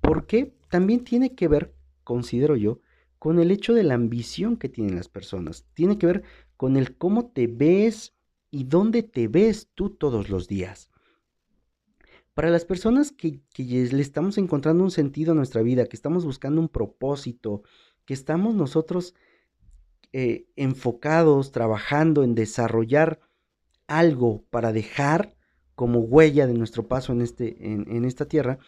¿Por 0.00 0.28
qué? 0.28 0.54
También 0.70 1.02
tiene 1.02 1.34
que 1.34 1.48
ver, 1.48 1.74
considero 2.04 2.54
yo, 2.54 2.78
con 3.26 3.40
el 3.40 3.50
hecho 3.50 3.74
de 3.74 3.82
la 3.82 3.94
ambición 3.94 4.56
que 4.56 4.68
tienen 4.68 4.94
las 4.94 5.08
personas. 5.08 5.66
Tiene 5.74 5.98
que 5.98 6.06
ver 6.06 6.22
con 6.56 6.76
el 6.76 6.96
cómo 6.96 7.26
te 7.26 7.48
ves 7.48 8.14
y 8.52 8.62
dónde 8.62 9.02
te 9.02 9.26
ves 9.26 9.68
tú 9.74 9.90
todos 9.90 10.30
los 10.30 10.46
días. 10.46 10.90
Para 12.34 12.50
las 12.50 12.64
personas 12.64 13.10
que, 13.10 13.40
le 13.58 14.00
estamos 14.00 14.38
encontrando 14.38 14.84
un 14.84 14.92
sentido 14.92 15.32
a 15.32 15.34
nuestra 15.34 15.62
vida, 15.62 15.86
que 15.86 15.96
estamos 15.96 16.24
buscando 16.24 16.60
un 16.60 16.68
propósito, 16.68 17.64
que 18.04 18.14
estamos 18.14 18.54
nosotros 18.54 19.16
eh, 20.12 20.46
enfocados, 20.54 21.50
trabajando 21.50 22.22
en 22.22 22.36
desarrollar 22.36 23.18
algo 23.88 24.44
para 24.50 24.72
dejar 24.72 25.34
como 25.74 25.98
huella 25.98 26.46
de 26.46 26.54
nuestro 26.54 26.86
paso 26.86 27.12
en, 27.12 27.22
este, 27.22 27.56
en 27.72 28.04
esta 28.04 28.26
tierra, 28.26 28.60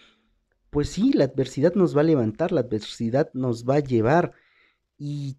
pues 0.71 0.89
sí, 0.89 1.13
la 1.13 1.27
adversidad 1.27 1.75
nos 1.75 1.97
va 1.97 2.01
a 2.01 2.11
levantar, 2.11 2.51
la 2.51 2.63
adversidad 2.63 3.31
nos 3.35 3.65
va 3.65 3.77
a 3.77 3.79
llevar 3.79 4.33
y 4.99 5.39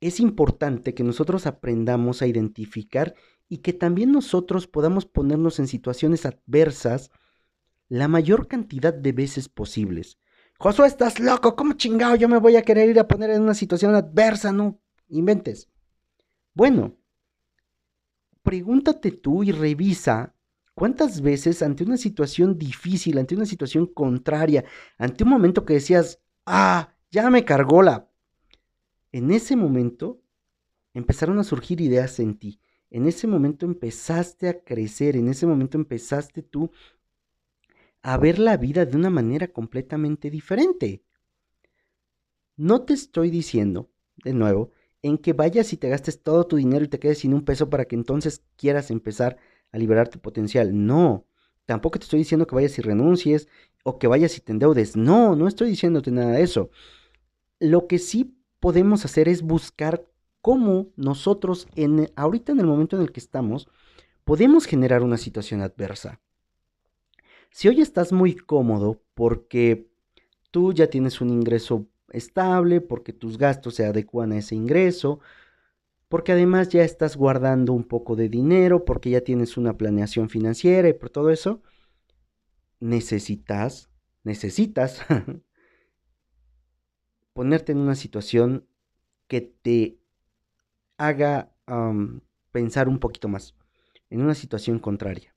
es 0.00 0.20
importante 0.20 0.94
que 0.94 1.04
nosotros 1.04 1.46
aprendamos 1.46 2.22
a 2.22 2.26
identificar 2.26 3.14
y 3.48 3.58
que 3.58 3.72
también 3.72 4.12
nosotros 4.12 4.66
podamos 4.66 5.04
ponernos 5.04 5.58
en 5.58 5.66
situaciones 5.66 6.24
adversas 6.24 7.10
la 7.88 8.08
mayor 8.08 8.48
cantidad 8.48 8.94
de 8.94 9.12
veces 9.12 9.48
posibles. 9.48 10.18
Josué, 10.58 10.86
estás 10.86 11.20
loco, 11.20 11.54
¿cómo 11.56 11.74
chingado 11.74 12.16
yo 12.16 12.28
me 12.28 12.38
voy 12.38 12.56
a 12.56 12.62
querer 12.62 12.88
ir 12.88 12.98
a 12.98 13.08
poner 13.08 13.30
en 13.30 13.42
una 13.42 13.54
situación 13.54 13.94
adversa? 13.94 14.52
No 14.52 14.80
inventes. 15.08 15.68
Bueno, 16.54 16.96
pregúntate 18.42 19.10
tú 19.10 19.42
y 19.42 19.52
revisa 19.52 20.34
¿Cuántas 20.74 21.20
veces 21.20 21.62
ante 21.62 21.84
una 21.84 21.98
situación 21.98 22.58
difícil, 22.58 23.18
ante 23.18 23.34
una 23.34 23.44
situación 23.44 23.86
contraria, 23.86 24.64
ante 24.96 25.24
un 25.24 25.30
momento 25.30 25.64
que 25.64 25.74
decías, 25.74 26.20
ah, 26.46 26.94
ya 27.10 27.28
me 27.30 27.44
cargó 27.44 27.82
la... 27.82 28.08
En 29.12 29.30
ese 29.30 29.56
momento 29.56 30.22
empezaron 30.94 31.38
a 31.38 31.44
surgir 31.44 31.80
ideas 31.80 32.18
en 32.18 32.38
ti. 32.38 32.60
En 32.90 33.06
ese 33.06 33.26
momento 33.26 33.66
empezaste 33.66 34.48
a 34.48 34.64
crecer, 34.64 35.16
en 35.16 35.28
ese 35.28 35.46
momento 35.46 35.78
empezaste 35.78 36.42
tú 36.42 36.70
a 38.02 38.16
ver 38.16 38.38
la 38.38 38.56
vida 38.56 38.84
de 38.84 38.96
una 38.96 39.10
manera 39.10 39.48
completamente 39.48 40.30
diferente. 40.30 41.02
No 42.56 42.82
te 42.82 42.94
estoy 42.94 43.30
diciendo, 43.30 43.90
de 44.24 44.34
nuevo, 44.34 44.72
en 45.02 45.18
que 45.18 45.32
vayas 45.32 45.72
y 45.72 45.76
te 45.76 45.88
gastes 45.88 46.22
todo 46.22 46.46
tu 46.46 46.56
dinero 46.56 46.84
y 46.84 46.88
te 46.88 46.98
quedes 46.98 47.18
sin 47.18 47.34
un 47.34 47.44
peso 47.44 47.70
para 47.70 47.86
que 47.86 47.96
entonces 47.96 48.44
quieras 48.56 48.90
empezar 48.90 49.38
a 49.72 49.78
liberar 49.78 50.08
tu 50.08 50.20
potencial. 50.20 50.86
No, 50.86 51.26
tampoco 51.64 51.98
te 51.98 52.04
estoy 52.04 52.18
diciendo 52.18 52.46
que 52.46 52.54
vayas 52.54 52.78
y 52.78 52.82
renuncies 52.82 53.48
o 53.84 53.98
que 53.98 54.06
vayas 54.06 54.36
y 54.36 54.40
te 54.40 54.52
endeudes. 54.52 54.96
No, 54.96 55.34
no 55.34 55.48
estoy 55.48 55.70
diciéndote 55.70 56.10
nada 56.10 56.32
de 56.32 56.42
eso. 56.42 56.70
Lo 57.58 57.86
que 57.86 57.98
sí 57.98 58.36
podemos 58.62 59.04
hacer 59.04 59.28
es 59.28 59.42
buscar 59.42 60.06
cómo 60.40 60.86
nosotros, 60.94 61.66
en, 61.74 62.12
ahorita 62.14 62.52
en 62.52 62.60
el 62.60 62.66
momento 62.66 62.94
en 62.94 63.02
el 63.02 63.10
que 63.10 63.18
estamos, 63.18 63.68
podemos 64.22 64.66
generar 64.66 65.02
una 65.02 65.18
situación 65.18 65.62
adversa. 65.62 66.20
Si 67.50 67.66
hoy 67.66 67.80
estás 67.80 68.12
muy 68.12 68.36
cómodo 68.36 69.02
porque 69.14 69.90
tú 70.52 70.72
ya 70.72 70.86
tienes 70.86 71.20
un 71.20 71.30
ingreso 71.30 71.88
estable, 72.10 72.80
porque 72.80 73.12
tus 73.12 73.36
gastos 73.36 73.74
se 73.74 73.84
adecuan 73.84 74.30
a 74.30 74.38
ese 74.38 74.54
ingreso, 74.54 75.18
porque 76.08 76.30
además 76.30 76.68
ya 76.68 76.84
estás 76.84 77.16
guardando 77.16 77.72
un 77.72 77.82
poco 77.82 78.14
de 78.14 78.28
dinero, 78.28 78.84
porque 78.84 79.10
ya 79.10 79.22
tienes 79.22 79.56
una 79.56 79.76
planeación 79.76 80.28
financiera 80.28 80.88
y 80.88 80.92
por 80.92 81.10
todo 81.10 81.30
eso, 81.30 81.62
necesitas, 82.78 83.90
necesitas 84.22 85.00
ponerte 87.32 87.72
en 87.72 87.78
una 87.78 87.94
situación 87.94 88.66
que 89.28 89.40
te 89.40 89.98
haga 90.98 91.52
pensar 92.50 92.88
un 92.88 92.98
poquito 92.98 93.28
más, 93.28 93.54
en 94.10 94.22
una 94.22 94.34
situación 94.34 94.78
contraria. 94.78 95.34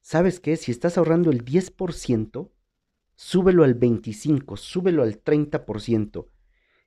¿Sabes 0.00 0.40
qué? 0.40 0.56
Si 0.56 0.70
estás 0.70 0.98
ahorrando 0.98 1.30
el 1.30 1.44
10%, 1.44 2.50
súbelo 3.14 3.64
al 3.64 3.78
25%, 3.78 4.56
súbelo 4.56 5.02
al 5.02 5.22
30%. 5.22 6.26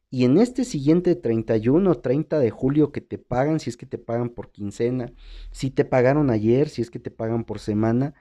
Y 0.10 0.26
en 0.26 0.38
este 0.38 0.66
siguiente 0.66 1.16
31 1.16 1.90
o 1.90 2.00
30 2.00 2.40
de 2.40 2.50
julio 2.50 2.92
que 2.92 3.00
te 3.00 3.18
pagan, 3.18 3.62
si 3.62 3.70
es 3.70 3.78
que 3.78 3.86
te 3.86 3.98
pagan 3.98 4.30
por 4.30 4.52
quincena, 4.52 5.14
si 5.52 5.70
te 5.72 5.86
pagaron 5.86 6.30
ayer, 6.30 6.68
si 6.68 6.82
es 6.82 6.92
que 6.92 7.00
te 7.00 7.12
pagan 7.12 7.46
por 7.46 7.60
semana, 7.60 8.14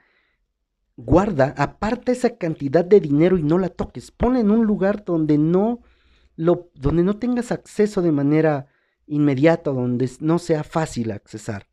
guarda, 1.05 1.53
aparta 1.57 2.11
esa 2.11 2.37
cantidad 2.37 2.85
de 2.85 2.99
dinero 2.99 3.37
y 3.37 3.43
no 3.43 3.57
la 3.57 3.69
toques. 3.69 4.11
Ponla 4.11 4.39
en 4.39 4.51
un 4.51 4.65
lugar 4.65 5.03
donde 5.03 5.37
no 5.37 5.81
lo, 6.35 6.71
donde 6.75 7.03
no 7.03 7.17
tengas 7.17 7.51
acceso 7.51 8.01
de 8.01 8.11
manera 8.11 8.67
inmediata, 9.07 9.71
donde 9.71 10.09
no 10.19 10.39
sea 10.39 10.63
fácil 10.63 11.11
accesar. 11.11 11.67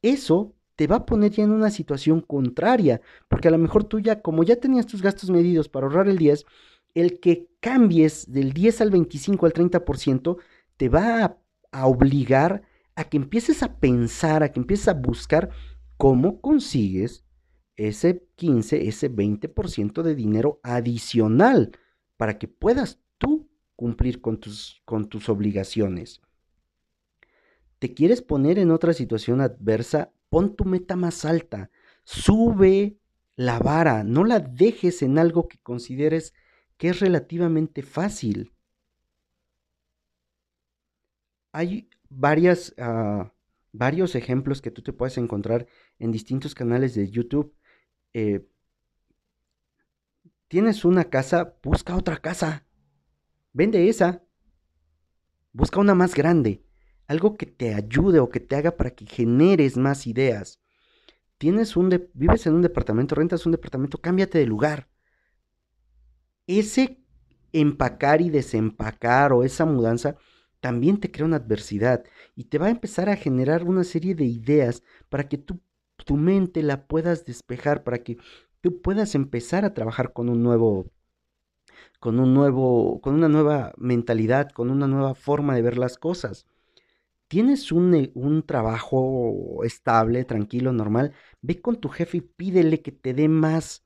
Eso 0.00 0.54
te 0.76 0.86
va 0.86 0.96
a 0.96 1.06
poner 1.06 1.32
ya 1.32 1.44
en 1.44 1.52
una 1.52 1.70
situación 1.70 2.20
contraria, 2.20 3.00
porque 3.28 3.48
a 3.48 3.50
lo 3.50 3.58
mejor 3.58 3.84
tú 3.84 4.00
ya, 4.00 4.22
como 4.22 4.42
ya 4.42 4.56
tenías 4.56 4.86
tus 4.86 5.02
gastos 5.02 5.30
medidos 5.30 5.68
para 5.68 5.86
ahorrar 5.86 6.08
el 6.08 6.18
10, 6.18 6.44
el 6.94 7.20
que 7.20 7.48
cambies 7.60 8.30
del 8.30 8.52
10 8.52 8.80
al 8.80 8.90
25 8.90 9.46
al 9.46 9.52
30% 9.52 10.36
te 10.76 10.88
va 10.88 11.24
a, 11.24 11.38
a, 11.72 11.86
obligar 11.86 12.62
a 12.94 13.04
que 13.04 13.16
empieces 13.16 13.62
a 13.62 13.78
pensar, 13.78 14.42
a 14.42 14.52
que 14.52 14.60
empieces 14.60 14.88
a 14.88 14.94
buscar 14.94 15.50
cómo 15.96 16.40
consigues 16.40 17.24
ese 17.76 18.26
15, 18.36 18.88
ese 18.88 19.10
20% 19.10 20.02
de 20.02 20.14
dinero 20.14 20.60
adicional 20.62 21.72
para 22.16 22.38
que 22.38 22.48
puedas 22.48 23.00
tú 23.18 23.50
cumplir 23.76 24.20
con 24.20 24.38
tus, 24.38 24.82
con 24.84 25.08
tus 25.08 25.28
obligaciones. 25.28 26.20
¿Te 27.78 27.94
quieres 27.94 28.22
poner 28.22 28.58
en 28.58 28.70
otra 28.70 28.92
situación 28.92 29.40
adversa? 29.40 30.12
Pon 30.28 30.54
tu 30.54 30.64
meta 30.64 30.94
más 30.94 31.24
alta. 31.24 31.70
Sube 32.04 32.96
la 33.34 33.58
vara, 33.58 34.04
no 34.04 34.24
la 34.24 34.38
dejes 34.38 35.02
en 35.02 35.18
algo 35.18 35.48
que 35.48 35.58
consideres 35.58 36.32
que 36.76 36.90
es 36.90 37.00
relativamente 37.00 37.82
fácil. 37.82 38.52
Hay 41.52 41.88
varias, 42.08 42.74
ah, 42.78 43.32
varios 43.72 44.14
ejemplos 44.14 44.62
que 44.62 44.70
tú 44.70 44.82
te 44.82 44.92
puedes 44.92 45.18
encontrar 45.18 45.66
en 45.98 46.12
distintos 46.12 46.54
canales 46.54 46.94
de 46.94 47.10
YouTube. 47.10 47.54
Eh, 48.14 48.46
tienes 50.48 50.84
una 50.84 51.04
casa, 51.04 51.56
busca 51.62 51.96
otra 51.96 52.18
casa. 52.18 52.66
Vende 53.52 53.88
esa. 53.88 54.22
Busca 55.52 55.80
una 55.80 55.94
más 55.94 56.14
grande. 56.14 56.64
Algo 57.06 57.36
que 57.36 57.46
te 57.46 57.74
ayude 57.74 58.20
o 58.20 58.30
que 58.30 58.40
te 58.40 58.56
haga 58.56 58.76
para 58.76 58.90
que 58.94 59.06
generes 59.06 59.76
más 59.76 60.06
ideas. 60.06 60.60
Tienes 61.38 61.76
un 61.76 62.08
vives 62.14 62.46
en 62.46 62.54
un 62.54 62.62
departamento, 62.62 63.14
rentas 63.14 63.44
un 63.46 63.52
departamento, 63.52 63.98
cámbiate 63.98 64.38
de 64.38 64.46
lugar. 64.46 64.88
Ese 66.46 67.02
empacar 67.52 68.20
y 68.20 68.30
desempacar 68.30 69.32
o 69.32 69.42
esa 69.42 69.64
mudanza 69.64 70.16
también 70.60 71.00
te 71.00 71.10
crea 71.10 71.26
una 71.26 71.36
adversidad 71.36 72.04
y 72.36 72.44
te 72.44 72.58
va 72.58 72.66
a 72.66 72.70
empezar 72.70 73.08
a 73.08 73.16
generar 73.16 73.64
una 73.64 73.84
serie 73.84 74.14
de 74.14 74.24
ideas 74.24 74.82
para 75.08 75.28
que 75.28 75.38
tu 76.04 76.16
mente 76.16 76.62
la 76.62 76.86
puedas 76.86 77.24
despejar, 77.24 77.84
para 77.84 77.98
que 77.98 78.18
tú 78.60 78.80
puedas 78.80 79.14
empezar 79.14 79.64
a 79.64 79.74
trabajar 79.74 80.12
con 80.12 80.28
un 80.28 80.42
nuevo 80.42 80.86
con 82.00 82.18
un 82.20 82.34
nuevo 82.34 83.00
con 83.00 83.14
una 83.14 83.28
nueva 83.28 83.72
mentalidad, 83.76 84.50
con 84.50 84.70
una 84.70 84.86
nueva 84.88 85.14
forma 85.14 85.54
de 85.54 85.62
ver 85.62 85.78
las 85.78 85.98
cosas. 85.98 86.46
Tienes 87.28 87.72
un, 87.72 88.10
un 88.14 88.42
trabajo 88.44 89.64
estable, 89.64 90.24
tranquilo, 90.24 90.72
normal, 90.72 91.12
ve 91.40 91.60
con 91.60 91.76
tu 91.80 91.88
jefe 91.88 92.18
y 92.18 92.20
pídele 92.22 92.82
que 92.82 92.92
te 92.92 93.14
dé 93.14 93.28
más 93.28 93.84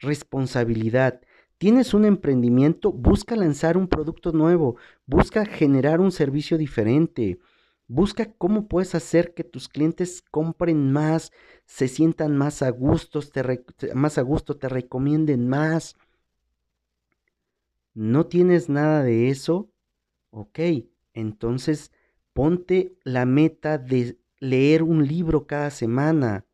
responsabilidad, 0.00 1.20
Tienes 1.58 1.92
un 1.92 2.04
emprendimiento, 2.04 2.92
busca 2.92 3.34
lanzar 3.34 3.76
un 3.76 3.88
producto 3.88 4.30
nuevo, 4.30 4.76
busca 5.06 5.44
generar 5.44 6.00
un 6.00 6.12
servicio 6.12 6.56
diferente, 6.56 7.40
busca 7.88 8.30
cómo 8.34 8.68
puedes 8.68 8.94
hacer 8.94 9.34
que 9.34 9.44
tus 9.44 9.68
clientes 9.68 10.22
compren 10.30 10.92
más, 10.92 11.32
se 11.64 11.88
sientan 11.88 12.36
más 12.36 12.62
a 12.62 12.70
gusto, 12.70 13.20
te, 13.22 13.94
más 13.94 14.18
a 14.18 14.22
gusto, 14.22 14.56
te 14.56 14.68
recomienden 14.68 15.48
más. 15.48 15.96
¿No 17.94 18.26
tienes 18.26 18.68
nada 18.68 19.02
de 19.02 19.30
eso? 19.30 19.72
Ok, 20.30 20.60
entonces 21.14 21.90
ponte 22.32 22.96
la 23.02 23.26
meta 23.26 23.78
de 23.78 24.18
leer 24.38 24.82
un 24.82 25.06
libro 25.06 25.46
cada 25.46 25.70
semana. 25.70 26.44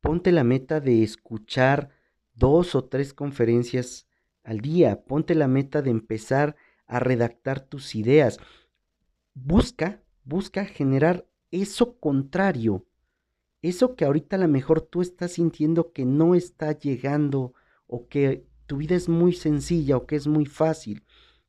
Ponte 0.00 0.32
la 0.32 0.44
meta 0.44 0.80
de 0.80 1.02
escuchar 1.02 1.90
dos 2.32 2.74
o 2.74 2.84
tres 2.84 3.12
conferencias 3.12 4.06
al 4.42 4.60
día. 4.60 5.04
Ponte 5.04 5.34
la 5.34 5.46
meta 5.46 5.82
de 5.82 5.90
empezar 5.90 6.56
a 6.86 7.00
redactar 7.00 7.60
tus 7.60 7.94
ideas. 7.94 8.38
Busca, 9.44 10.02
busca 10.24 10.64
generar 10.64 11.26
eso 11.50 11.98
contrario. 11.98 12.84
Eso 13.62 13.94
que 13.94 14.04
ahorita 14.04 14.36
a 14.36 14.40
lo 14.40 14.48
mejor 14.48 14.80
tú 14.80 15.02
estás 15.02 15.32
sintiendo 15.32 15.92
que 15.92 16.04
no 16.04 16.34
está 16.34 16.78
llegando 16.78 17.54
o 17.86 18.08
que 18.08 18.46
tu 18.66 18.78
vida 18.78 18.94
es 18.94 19.08
muy 19.08 19.32
sencilla 19.32 19.96
o 19.96 20.06
que 20.06 20.16
es 20.16 20.26
muy 20.26 20.46
fácil. 20.46 21.04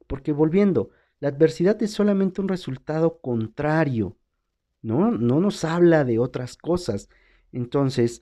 Porque 0.07 0.31
volviendo, 0.31 0.89
la 1.19 1.29
adversidad 1.29 1.81
es 1.83 1.91
solamente 1.91 2.41
un 2.41 2.48
resultado 2.48 3.19
contrario. 3.21 4.17
No, 4.81 5.12
no 5.12 5.39
nos 5.39 5.63
habla 5.63 6.03
de 6.03 6.19
otras 6.19 6.57
cosas. 6.57 7.10
Entonces, 7.51 8.21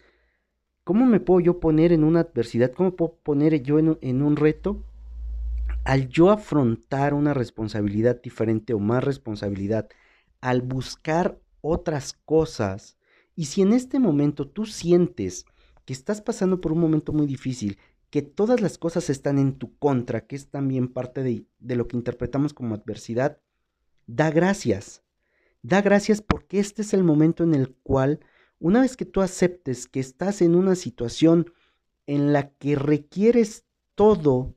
¿Cómo 0.89 1.05
me 1.05 1.19
puedo 1.19 1.39
yo 1.39 1.59
poner 1.59 1.91
en 1.91 2.03
una 2.03 2.21
adversidad? 2.21 2.71
¿Cómo 2.71 2.95
puedo 2.95 3.13
poner 3.21 3.61
yo 3.61 3.77
en, 3.77 4.23
un 4.23 4.35
reto? 4.35 4.83
Al 5.83 6.09
yo 6.09 6.29
afrontar 6.29 7.13
una 7.13 7.33
responsabilidad 7.33 8.21
diferente 8.21 8.73
o 8.73 8.79
más 8.79 9.03
responsabilidad, 9.03 9.89
al 10.41 10.61
buscar 10.61 11.39
otras 11.61 12.13
cosas, 12.25 12.97
y 13.35 13.45
si 13.45 13.61
en 13.61 13.73
este 13.73 13.99
momento 13.99 14.47
tú 14.47 14.65
sientes 14.65 15.45
que 15.85 15.93
estás 15.93 16.21
pasando 16.21 16.61
por 16.61 16.73
un 16.73 16.79
momento 16.79 17.13
muy 17.13 17.25
difícil, 17.25 17.77
que 18.09 18.21
todas 18.21 18.61
las 18.61 18.77
cosas 18.77 19.09
están 19.09 19.37
en 19.37 19.57
tu 19.57 19.77
contra, 19.77 20.25
que 20.25 20.35
es 20.35 20.49
también 20.49 20.87
parte 20.87 21.23
de, 21.23 21.45
de 21.59 21.75
lo 21.75 21.87
que 21.87 21.97
interpretamos 21.97 22.53
como 22.53 22.75
adversidad, 22.75 23.39
da 24.07 24.31
gracias. 24.31 25.03
Da 25.61 25.81
gracias 25.81 26.21
porque 26.21 26.59
este 26.59 26.81
es 26.81 26.93
el 26.93 27.03
momento 27.03 27.43
en 27.43 27.53
el 27.53 27.75
cual 27.83 28.19
una 28.59 28.81
vez 28.81 28.97
que 28.97 29.05
tú 29.05 29.21
aceptes 29.21 29.87
que 29.87 29.99
estás 29.99 30.41
en 30.41 30.55
una 30.55 30.75
situación 30.75 31.51
en 32.07 32.33
la 32.33 32.49
que 32.49 32.75
requieres 32.75 33.65
todo, 33.95 34.55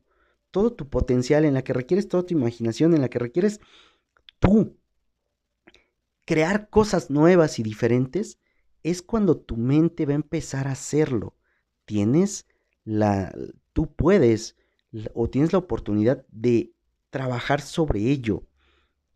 todo 0.53 0.73
tu 0.73 0.89
potencial, 0.89 1.45
en 1.45 1.55
la 1.55 1.65
que 1.65 1.73
requieres 1.73 2.09
toda 2.09 2.25
tu 2.25 2.35
imaginación, 2.35 2.95
en 2.95 3.01
la 3.01 3.09
que 3.09 3.19
requieres 3.19 3.59
tú 4.39 4.79
crear 6.25 6.71
cosas 6.71 7.11
nuevas 7.11 7.59
y 7.59 7.65
diferentes, 7.65 8.39
es 8.85 9.03
cuando 9.03 9.37
tu 9.37 9.57
mente 9.57 10.07
va 10.07 10.13
a 10.13 10.17
empezar 10.17 10.69
a 10.69 10.73
hacerlo. 10.73 11.37
Tienes 11.85 12.47
la, 12.85 13.35
tú 13.73 13.93
puedes 13.93 14.57
o 15.15 15.29
tienes 15.29 15.53
la 15.53 15.59
oportunidad 15.59 16.25
de 16.31 16.73
trabajar 17.11 17.61
sobre 17.61 18.01
ello 18.01 18.47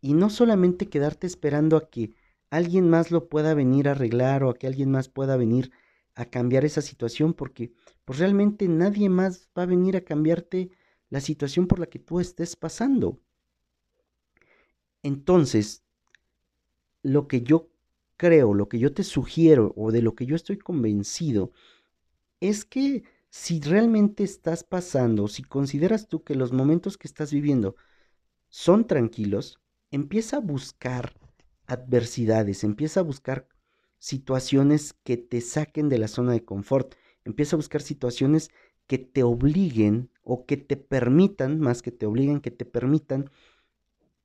y 0.01 0.13
no 0.13 0.29
solamente 0.29 0.89
quedarte 0.89 1.27
esperando 1.27 1.77
a 1.77 1.89
que 1.89 2.13
alguien 2.49 2.89
más 2.89 3.11
lo 3.11 3.29
pueda 3.29 3.53
venir 3.53 3.87
a 3.87 3.91
arreglar 3.91 4.43
o 4.43 4.49
a 4.49 4.55
que 4.55 4.67
alguien 4.67 4.91
más 4.91 5.09
pueda 5.09 5.37
venir 5.37 5.71
a 6.15 6.25
cambiar 6.25 6.65
esa 6.65 6.81
situación 6.81 7.33
porque 7.33 7.73
pues 8.05 8.19
realmente 8.19 8.67
nadie 8.67 9.09
más 9.09 9.49
va 9.57 9.63
a 9.63 9.67
venir 9.67 9.97
a 9.97 10.01
cambiarte 10.01 10.71
la 11.09 11.21
situación 11.21 11.67
por 11.67 11.79
la 11.79 11.87
que 11.87 11.99
tú 11.99 12.19
estés 12.19 12.55
pasando. 12.55 13.19
Entonces, 15.03 15.83
lo 17.01 17.27
que 17.27 17.41
yo 17.41 17.69
creo, 18.17 18.53
lo 18.53 18.67
que 18.67 18.79
yo 18.79 18.93
te 18.93 19.03
sugiero 19.03 19.73
o 19.77 19.91
de 19.91 20.01
lo 20.01 20.15
que 20.15 20.25
yo 20.25 20.35
estoy 20.35 20.57
convencido 20.57 21.51
es 22.39 22.65
que 22.65 23.03
si 23.29 23.59
realmente 23.61 24.23
estás 24.23 24.63
pasando, 24.63 25.27
si 25.27 25.43
consideras 25.43 26.07
tú 26.07 26.23
que 26.23 26.35
los 26.35 26.51
momentos 26.51 26.97
que 26.97 27.07
estás 27.07 27.31
viviendo 27.31 27.75
son 28.49 28.87
tranquilos, 28.87 29.59
empieza 29.91 30.37
a 30.37 30.41
buscar 30.41 31.13
adversidades, 31.67 32.63
empieza 32.63 33.01
a 33.01 33.03
buscar 33.03 33.47
situaciones 33.99 34.93
que 35.03 35.17
te 35.17 35.41
saquen 35.41 35.89
de 35.89 35.97
la 35.97 36.07
zona 36.07 36.31
de 36.31 36.45
confort, 36.45 36.95
empieza 37.25 37.55
a 37.55 37.57
buscar 37.57 37.81
situaciones 37.81 38.49
que 38.87 38.97
te 38.97 39.23
obliguen 39.23 40.09
o 40.23 40.45
que 40.45 40.57
te 40.57 40.77
permitan, 40.77 41.59
más 41.59 41.81
que 41.81 41.91
te 41.91 42.05
obliguen, 42.05 42.41
que 42.41 42.51
te 42.51 42.65
permitan 42.65 43.29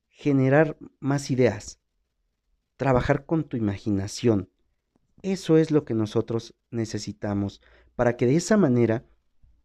generar 0.08 0.76
más 1.00 1.30
ideas, 1.30 1.80
trabajar 2.76 3.26
con 3.26 3.44
tu 3.44 3.56
imaginación. 3.56 4.48
Eso 5.22 5.56
es 5.58 5.70
lo 5.70 5.84
que 5.84 5.94
nosotros 5.94 6.54
necesitamos 6.70 7.60
para 7.94 8.16
que 8.16 8.26
de 8.26 8.36
esa 8.36 8.56
manera 8.56 9.04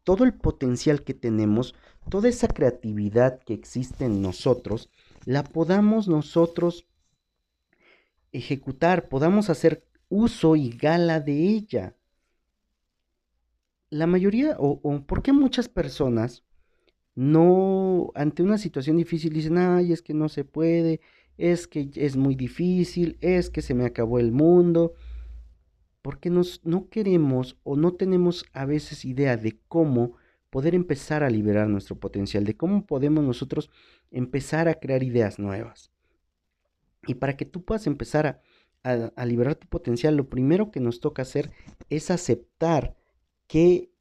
todo 0.03 0.23
el 0.23 0.33
potencial 0.33 1.03
que 1.03 1.13
tenemos, 1.13 1.75
toda 2.09 2.29
esa 2.29 2.47
creatividad 2.47 3.39
que 3.43 3.53
existe 3.53 4.05
en 4.05 4.21
nosotros, 4.21 4.89
la 5.25 5.43
podamos 5.43 6.07
nosotros 6.07 6.87
ejecutar, 8.31 9.09
podamos 9.09 9.49
hacer 9.49 9.85
uso 10.09 10.55
y 10.55 10.69
gala 10.69 11.19
de 11.19 11.49
ella. 11.49 11.97
La 13.89 14.07
mayoría, 14.07 14.55
o, 14.59 14.79
o 14.83 15.05
¿por 15.05 15.21
qué 15.21 15.31
muchas 15.31 15.69
personas 15.69 16.43
no, 17.15 18.11
ante 18.15 18.43
una 18.43 18.57
situación 18.57 18.97
difícil, 18.97 19.33
dicen, 19.33 19.57
ay, 19.57 19.91
es 19.91 20.01
que 20.01 20.13
no 20.13 20.29
se 20.29 20.43
puede, 20.43 21.01
es 21.37 21.67
que 21.67 21.89
es 21.95 22.15
muy 22.15 22.35
difícil, 22.35 23.17
es 23.21 23.49
que 23.49 23.61
se 23.61 23.73
me 23.73 23.85
acabó 23.85 24.19
el 24.19 24.31
mundo? 24.31 24.93
Porque 26.01 26.29
nos, 26.29 26.61
no 26.63 26.89
queremos 26.89 27.57
o 27.63 27.75
no 27.75 27.93
tenemos 27.93 28.45
a 28.53 28.65
veces 28.65 29.05
idea 29.05 29.37
de 29.37 29.59
cómo 29.67 30.13
poder 30.49 30.75
empezar 30.75 31.23
a 31.23 31.29
liberar 31.29 31.67
nuestro 31.69 31.99
potencial, 31.99 32.43
de 32.43 32.57
cómo 32.57 32.85
podemos 32.85 33.23
nosotros 33.23 33.69
empezar 34.11 34.67
a 34.67 34.75
crear 34.75 35.03
ideas 35.03 35.39
nuevas. 35.39 35.91
Y 37.05 37.15
para 37.15 37.37
que 37.37 37.45
tú 37.45 37.63
puedas 37.63 37.87
empezar 37.87 38.41
a, 38.83 39.25
liberar 39.25 39.55
tu 39.55 39.67
potencial, 39.67 40.15
lo 40.15 40.29
primero 40.29 40.71
que 40.71 40.79
nos 40.79 40.99
toca 40.99 41.21
hacer 41.21 41.51
es 41.89 42.09
aceptar 42.09 42.96
que 43.47 43.91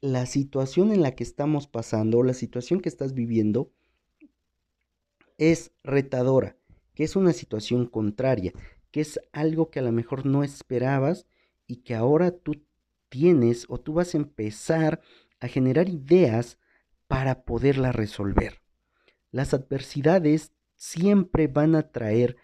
la 0.00 0.26
situación 0.26 0.92
en 0.92 1.02
la 1.02 1.14
que 1.14 1.24
estamos 1.24 1.66
pasando 1.66 2.22
la 2.22 2.34
situación 2.34 2.80
que 2.80 2.88
estás 2.88 3.14
viviendo 3.14 3.72
es 5.38 5.72
retadora, 5.82 6.56
que 6.94 7.04
es 7.04 7.16
una 7.16 7.32
situación 7.32 7.86
contraria, 7.86 8.52
que 8.90 9.00
es 9.00 9.20
algo 9.32 9.70
que 9.70 9.78
a 9.78 9.82
lo 9.82 9.92
mejor 9.92 10.26
no 10.26 10.42
esperabas 10.44 11.26
y 11.66 11.76
que 11.76 11.94
ahora 11.94 12.32
tú 12.32 12.64
tienes 13.08 13.66
o 13.68 13.78
tú 13.78 13.94
vas 13.94 14.14
a 14.14 14.18
empezar 14.18 15.00
a 15.40 15.48
generar 15.48 15.88
ideas 15.88 16.58
para 17.06 17.44
poderla 17.44 17.92
resolver. 17.92 18.60
Las 19.30 19.54
adversidades 19.54 20.52
siempre 20.76 21.46
van 21.46 21.74
a 21.74 21.90
traer 21.90 22.36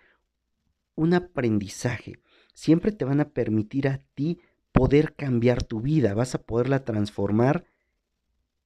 un 0.95 1.15
aprendizaje. 1.15 2.21
Siempre 2.53 2.93
te 2.93 3.05
van 3.05 3.21
a 3.21 3.31
permitir 3.31 3.89
a 3.89 4.03
ti 4.15 4.39
poder 4.75 5.15
cambiar 5.15 5.63
tu 5.63 5.81
vida, 5.81 6.15
vas 6.15 6.35
a 6.35 6.43
poderla 6.43 6.85
transformar 6.85 7.65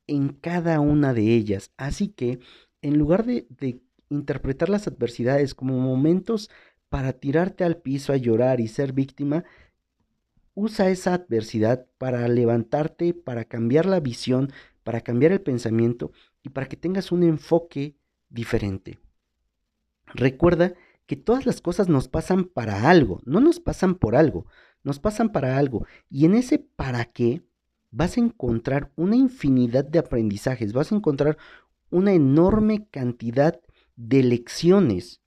en 0.06 0.30
cada 0.30 0.80
una 0.80 1.12
de 1.12 1.34
ellas. 1.34 1.70
Así 1.76 2.08
que, 2.08 2.40
en 2.80 2.96
lugar 2.96 3.26
de, 3.26 3.46
de 3.50 3.82
interpretar 4.08 4.70
las 4.70 4.88
adversidades 4.88 5.54
como 5.54 5.78
momentos 5.78 6.50
para 6.88 7.12
tirarte 7.12 7.62
al 7.62 7.76
piso 7.76 8.14
a 8.14 8.16
llorar 8.16 8.58
y 8.58 8.68
ser 8.68 8.94
víctima, 8.94 9.44
usa 10.54 10.88
esa 10.88 11.12
adversidad 11.12 11.86
para 11.98 12.26
levantarte, 12.26 13.12
para 13.12 13.44
cambiar 13.44 13.84
la 13.84 14.00
visión, 14.00 14.50
para 14.84 15.02
cambiar 15.02 15.32
el 15.32 15.42
pensamiento 15.42 16.10
y 16.42 16.48
para 16.48 16.68
que 16.68 16.78
tengas 16.78 17.12
un 17.12 17.22
enfoque 17.22 17.98
diferente. 18.30 18.98
Recuerda 20.06 20.72
que 21.04 21.16
todas 21.16 21.44
las 21.44 21.60
cosas 21.60 21.90
nos 21.90 22.08
pasan 22.08 22.44
para 22.44 22.88
algo, 22.88 23.20
no 23.26 23.40
nos 23.40 23.60
pasan 23.60 23.94
por 23.94 24.16
algo, 24.16 24.46
nos 24.82 24.98
pasan 24.98 25.30
para 25.30 25.58
algo. 25.58 25.86
Y 26.10 26.24
en 26.24 26.34
ese 26.34 26.58
para 26.58 27.04
qué 27.04 27.42
vas 27.90 28.16
a 28.16 28.20
encontrar 28.20 28.92
una 28.96 29.16
infinidad 29.16 29.84
de 29.84 29.98
aprendizajes, 29.98 30.72
vas 30.72 30.92
a 30.92 30.96
encontrar 30.96 31.38
una 31.90 32.12
enorme 32.12 32.86
cantidad 32.90 33.60
de 33.96 34.22
lecciones. 34.22 35.20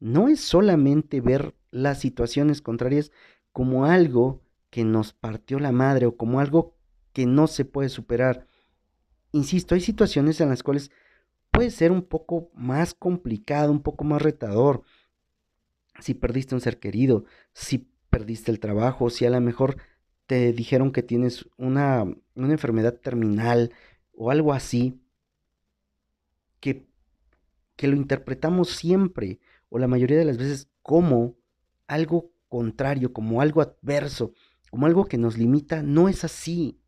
No 0.00 0.28
es 0.28 0.40
solamente 0.40 1.20
ver 1.20 1.54
las 1.70 2.00
situaciones 2.00 2.62
contrarias 2.62 3.12
como 3.52 3.86
algo 3.86 4.42
que 4.70 4.84
nos 4.84 5.12
partió 5.12 5.58
la 5.58 5.72
madre 5.72 6.06
o 6.06 6.16
como 6.16 6.40
algo 6.40 6.76
que 7.12 7.26
no 7.26 7.46
se 7.46 7.64
puede 7.64 7.88
superar. 7.88 8.46
Insisto, 9.32 9.74
hay 9.74 9.80
situaciones 9.80 10.40
en 10.40 10.50
las 10.50 10.62
cuales 10.62 10.90
puede 11.50 11.70
ser 11.70 11.92
un 11.92 12.02
poco 12.02 12.50
más 12.54 12.94
complicado, 12.94 13.72
un 13.72 13.82
poco 13.82 14.04
más 14.04 14.20
retador. 14.20 14.82
Si 16.00 16.12
perdiste 16.12 16.54
un 16.54 16.60
ser 16.60 16.78
querido, 16.78 17.24
si 17.54 17.88
perdiste 18.16 18.50
el 18.50 18.60
trabajo, 18.60 19.10
si 19.10 19.26
a 19.26 19.30
lo 19.30 19.38
mejor 19.42 19.76
te 20.24 20.54
dijeron 20.54 20.90
que 20.90 21.02
tienes 21.02 21.46
una, 21.58 22.06
una 22.34 22.52
enfermedad 22.52 22.94
terminal 22.94 23.74
o 24.14 24.30
algo 24.30 24.54
así, 24.54 24.98
que, 26.58 26.86
que 27.76 27.88
lo 27.88 27.94
interpretamos 27.94 28.70
siempre 28.70 29.38
o 29.68 29.78
la 29.78 29.86
mayoría 29.86 30.16
de 30.16 30.24
las 30.24 30.38
veces 30.38 30.70
como 30.80 31.36
algo 31.88 32.30
contrario, 32.48 33.12
como 33.12 33.42
algo 33.42 33.60
adverso, 33.60 34.32
como 34.70 34.86
algo 34.86 35.04
que 35.04 35.18
nos 35.18 35.36
limita, 35.36 35.82
no 35.82 36.08
es 36.08 36.24
así. 36.24 36.80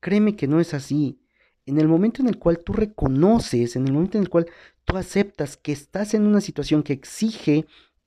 Créeme 0.00 0.34
que 0.34 0.48
no 0.48 0.60
es 0.60 0.72
así. 0.72 1.20
En 1.66 1.78
el 1.78 1.88
momento 1.88 2.22
en 2.22 2.28
el 2.28 2.38
cual 2.38 2.60
tú 2.64 2.72
reconoces, 2.72 3.76
en 3.76 3.86
el 3.86 3.92
momento 3.92 4.16
en 4.16 4.24
el 4.24 4.30
cual 4.30 4.46
tú 4.86 4.96
aceptas 4.96 5.58
que 5.58 5.72
estás 5.72 6.14
en 6.14 6.26
una 6.26 6.40
situación 6.40 6.82
que 6.82 6.94
exige 6.94 7.66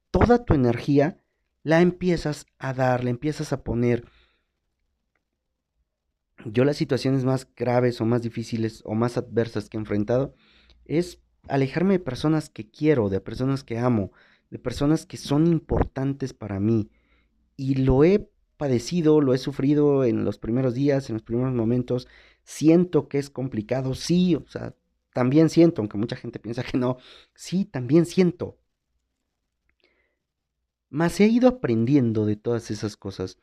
toda 0.10 0.44
tu 0.44 0.56
energía, 0.56 1.23
la 1.64 1.82
empiezas 1.82 2.46
a 2.60 2.74
dar, 2.74 3.04
la 3.04 3.10
empiezas 3.10 3.54
a 3.54 3.64
poner. 3.64 4.06
Yo 6.46 6.66
las 6.66 6.78
situaciones 6.78 7.24
más 7.24 7.48
graves 7.56 8.02
o 8.02 8.06
más 8.06 8.22
difíciles 8.22 8.82
o 8.86 8.96
más 8.96 9.18
adversas 9.18 9.70
que 9.70 9.78
he 9.78 9.80
enfrentado 9.80 10.36
es 10.86 11.22
alejarme 11.48 11.94
de 11.94 12.00
personas 12.00 12.50
que 12.50 12.70
quiero, 12.70 13.10
de 13.10 13.22
personas 13.22 13.64
que 13.64 13.78
amo, 13.78 14.12
de 14.50 14.60
personas 14.60 15.06
que 15.06 15.18
son 15.18 15.48
importantes 15.48 16.34
para 16.34 16.60
mí. 16.60 16.90
Y 17.56 17.76
lo 17.76 18.04
he 18.04 18.30
padecido, 18.58 19.22
lo 19.22 19.34
he 19.34 19.38
sufrido 19.38 20.04
en 20.04 20.26
los 20.26 20.38
primeros 20.38 20.74
días, 20.74 21.10
en 21.10 21.16
los 21.16 21.24
primeros 21.24 21.54
momentos. 21.54 22.08
Siento 22.44 23.08
que 23.08 23.20
es 23.20 23.30
complicado, 23.30 23.96
sí, 23.96 24.36
o 24.36 24.46
sea, 24.48 24.76
también 25.14 25.50
siento, 25.50 25.82
aunque 25.82 25.98
mucha 25.98 26.16
gente 26.16 26.40
piensa 26.40 26.64
que 26.64 26.78
no, 26.78 26.98
sí, 27.36 27.66
también 27.66 28.06
siento. 28.06 28.58
Mas 30.94 31.20
he 31.20 31.26
ido 31.26 31.48
aprendiendo 31.48 32.28
de 32.28 32.36
todas 32.36 32.70
esas 32.70 32.96
cosas 32.98 33.40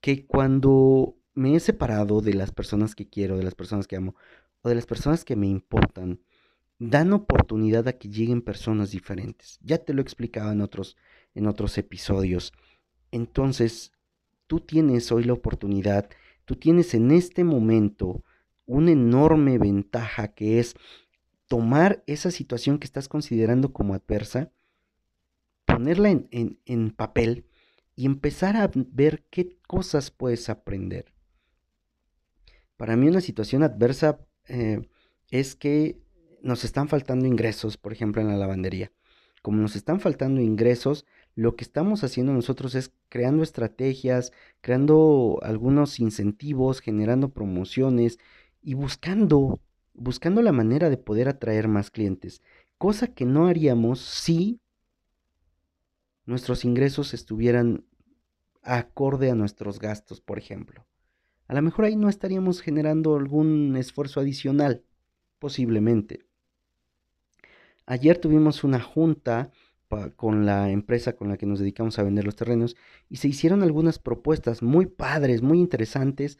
que 0.00 0.24
cuando 0.24 1.18
me 1.34 1.54
he 1.54 1.60
separado 1.60 2.22
de 2.22 2.32
las 2.32 2.52
personas 2.52 2.94
que 2.94 3.06
quiero, 3.06 3.36
de 3.36 3.42
las 3.42 3.54
personas 3.54 3.86
que 3.86 3.96
amo, 3.96 4.14
o 4.62 4.70
de 4.70 4.76
las 4.76 4.86
personas 4.86 5.22
que 5.22 5.36
me 5.36 5.46
importan, 5.46 6.20
dan 6.78 7.12
oportunidad 7.12 7.86
a 7.86 7.98
que 7.98 8.08
lleguen 8.08 8.40
personas 8.40 8.92
diferentes. 8.92 9.58
Ya 9.60 9.76
te 9.76 9.92
lo 9.92 10.00
he 10.00 10.04
explicado 10.04 10.50
en 10.52 10.62
otros, 10.62 10.96
en 11.34 11.48
otros 11.48 11.76
episodios. 11.76 12.54
Entonces, 13.10 13.92
tú 14.46 14.60
tienes 14.60 15.12
hoy 15.12 15.24
la 15.24 15.34
oportunidad, 15.34 16.08
tú 16.46 16.56
tienes 16.56 16.94
en 16.94 17.10
este 17.10 17.44
momento 17.44 18.24
una 18.64 18.92
enorme 18.92 19.58
ventaja 19.58 20.28
que 20.28 20.60
es 20.60 20.74
tomar 21.46 22.02
esa 22.06 22.30
situación 22.30 22.78
que 22.78 22.86
estás 22.86 23.06
considerando 23.06 23.74
como 23.74 23.92
adversa, 23.92 24.50
ponerla 25.66 26.10
en, 26.10 26.90
papel 26.90 27.44
y 27.94 28.06
empezar 28.06 28.56
a 28.56 28.70
ver 28.74 29.24
qué 29.30 29.58
cosas 29.66 30.10
puedes 30.10 30.48
aprender. 30.48 31.12
Para 32.76 32.96
mí 32.96 33.08
una 33.08 33.20
situación 33.20 33.62
adversa 33.62 34.20
eh, 34.48 34.80
es 35.30 35.56
que 35.56 36.00
nos 36.42 36.64
están 36.64 36.88
faltando 36.88 37.26
ingresos, 37.26 37.76
por 37.76 37.92
ejemplo, 37.92 38.22
en 38.22 38.28
la 38.28 38.36
lavandería. 38.36 38.92
Como 39.42 39.58
nos 39.58 39.76
están 39.76 40.00
faltando 40.00 40.40
ingresos, 40.40 41.04
lo 41.34 41.56
que 41.56 41.64
estamos 41.64 42.02
haciendo 42.02 42.32
nosotros 42.32 42.74
es 42.74 42.92
creando 43.08 43.42
estrategias, 43.42 44.32
creando 44.60 45.38
algunos 45.42 46.00
incentivos, 46.00 46.80
generando 46.80 47.28
promociones 47.32 48.18
y 48.62 48.74
buscando, 48.74 49.60
buscando 49.94 50.42
la 50.42 50.52
manera 50.52 50.90
de 50.90 50.96
poder 50.96 51.28
atraer 51.28 51.68
más 51.68 51.90
clientes, 51.90 52.42
cosa 52.78 53.08
que 53.08 53.24
no 53.24 53.46
haríamos 53.46 54.00
si 54.00 54.60
nuestros 56.26 56.64
ingresos 56.64 57.14
estuvieran 57.14 57.84
acorde 58.62 59.30
a 59.30 59.34
nuestros 59.34 59.78
gastos, 59.78 60.20
por 60.20 60.38
ejemplo. 60.38 60.84
A 61.48 61.54
lo 61.54 61.62
mejor 61.62 61.84
ahí 61.84 61.96
no 61.96 62.08
estaríamos 62.08 62.60
generando 62.60 63.16
algún 63.16 63.76
esfuerzo 63.76 64.20
adicional, 64.20 64.82
posiblemente. 65.38 66.26
Ayer 67.86 68.18
tuvimos 68.18 68.64
una 68.64 68.80
junta 68.80 69.52
con 70.16 70.44
la 70.44 70.70
empresa 70.70 71.14
con 71.14 71.28
la 71.28 71.36
que 71.36 71.46
nos 71.46 71.60
dedicamos 71.60 71.98
a 71.98 72.02
vender 72.02 72.24
los 72.24 72.34
terrenos 72.34 72.76
y 73.08 73.16
se 73.16 73.28
hicieron 73.28 73.62
algunas 73.62 74.00
propuestas 74.00 74.60
muy 74.60 74.86
padres, 74.86 75.42
muy 75.42 75.60
interesantes, 75.60 76.38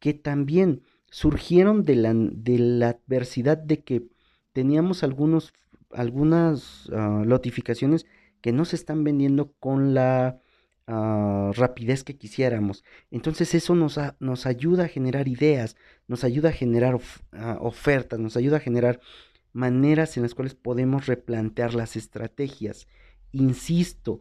que 0.00 0.14
también 0.14 0.82
surgieron 1.10 1.84
de 1.84 1.94
la, 1.94 2.12
de 2.12 2.58
la 2.58 2.88
adversidad 2.90 3.56
de 3.56 3.84
que 3.84 4.08
teníamos 4.52 5.04
algunos, 5.04 5.54
algunas 5.92 6.90
notificaciones 6.90 8.04
que 8.40 8.52
no 8.52 8.64
se 8.64 8.76
están 8.76 9.04
vendiendo 9.04 9.52
con 9.60 9.94
la 9.94 10.40
uh, 10.86 11.52
rapidez 11.52 12.04
que 12.04 12.16
quisiéramos. 12.16 12.84
Entonces 13.10 13.54
eso 13.54 13.74
nos, 13.74 13.98
ayuda 14.46 14.84
a 14.84 14.88
generar 14.88 15.28
ideas, 15.28 15.76
nos 16.06 16.24
ayuda 16.24 16.50
a 16.50 16.52
generar 16.52 16.94
uh, 16.94 17.00
ofertas, 17.60 18.18
nos 18.18 18.36
ayuda 18.36 18.58
a 18.58 18.60
generar 18.60 19.00
maneras 19.52 20.16
en 20.16 20.22
las 20.22 20.34
cuales 20.34 20.54
podemos 20.54 21.06
replantear 21.06 21.74
las 21.74 21.96
estrategias. 21.96 22.86
Insisto, 23.32 24.20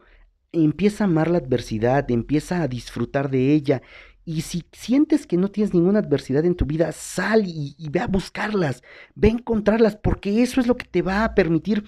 empieza 0.51 1.03
a 1.03 1.07
amar 1.07 1.29
la 1.29 1.37
adversidad, 1.37 2.09
empieza 2.11 2.61
a 2.61 2.67
disfrutar 2.67 3.29
de 3.29 3.53
ella. 3.53 3.81
Y 4.25 4.41
si 4.41 4.65
sientes 4.73 5.25
que 5.25 5.37
no 5.37 5.49
tienes 5.49 5.73
ninguna 5.73 5.99
adversidad 5.99 6.43
en 6.43 6.55
tu 6.55 6.65
vida, 6.65 6.91
sal 6.91 7.43
y, 7.45 7.75
ve 7.89 8.01
a 8.01 8.07
buscarlas, 8.07 8.83
ve 9.15 9.29
a 9.29 9.31
encontrarlas, 9.31 9.95
porque 9.95 10.43
eso 10.43 10.59
es 10.59 10.67
lo 10.67 10.75
que 10.75 10.85
te 10.85 11.01
va 11.01 11.23
a 11.23 11.33
permitir 11.33 11.85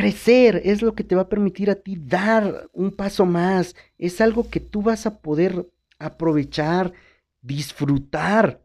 crecer, 0.00 0.62
es 0.64 0.80
lo 0.80 0.94
que 0.94 1.04
te 1.04 1.14
va 1.14 1.22
a 1.22 1.28
permitir 1.28 1.68
a 1.68 1.74
ti 1.74 1.94
dar 1.94 2.70
un 2.72 2.90
paso 2.90 3.26
más, 3.26 3.76
es 3.98 4.22
algo 4.22 4.48
que 4.48 4.58
tú 4.58 4.80
vas 4.80 5.04
a 5.04 5.20
poder 5.20 5.70
aprovechar, 5.98 6.94
disfrutar. 7.42 8.64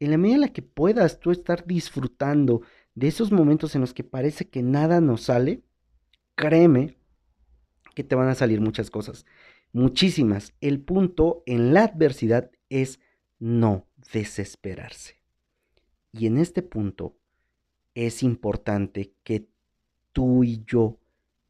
En 0.00 0.10
la 0.10 0.16
medida 0.16 0.36
en 0.36 0.40
la 0.40 0.52
que 0.54 0.62
puedas 0.62 1.20
tú 1.20 1.32
estar 1.32 1.66
disfrutando 1.66 2.62
de 2.94 3.08
esos 3.08 3.30
momentos 3.30 3.74
en 3.74 3.82
los 3.82 3.92
que 3.92 4.04
parece 4.04 4.48
que 4.48 4.62
nada 4.62 5.02
nos 5.02 5.24
sale, 5.24 5.62
créeme 6.34 6.96
que 7.94 8.02
te 8.02 8.14
van 8.14 8.28
a 8.28 8.34
salir 8.34 8.62
muchas 8.62 8.90
cosas, 8.90 9.26
muchísimas. 9.72 10.54
El 10.62 10.80
punto 10.80 11.42
en 11.44 11.74
la 11.74 11.84
adversidad 11.84 12.50
es 12.70 13.00
no 13.38 13.86
desesperarse. 14.14 15.16
Y 16.10 16.26
en 16.26 16.38
este 16.38 16.62
punto 16.62 17.18
es 17.94 18.22
importante 18.22 19.12
que 19.24 19.52
tú 20.14 20.44
y 20.44 20.64
yo 20.64 20.98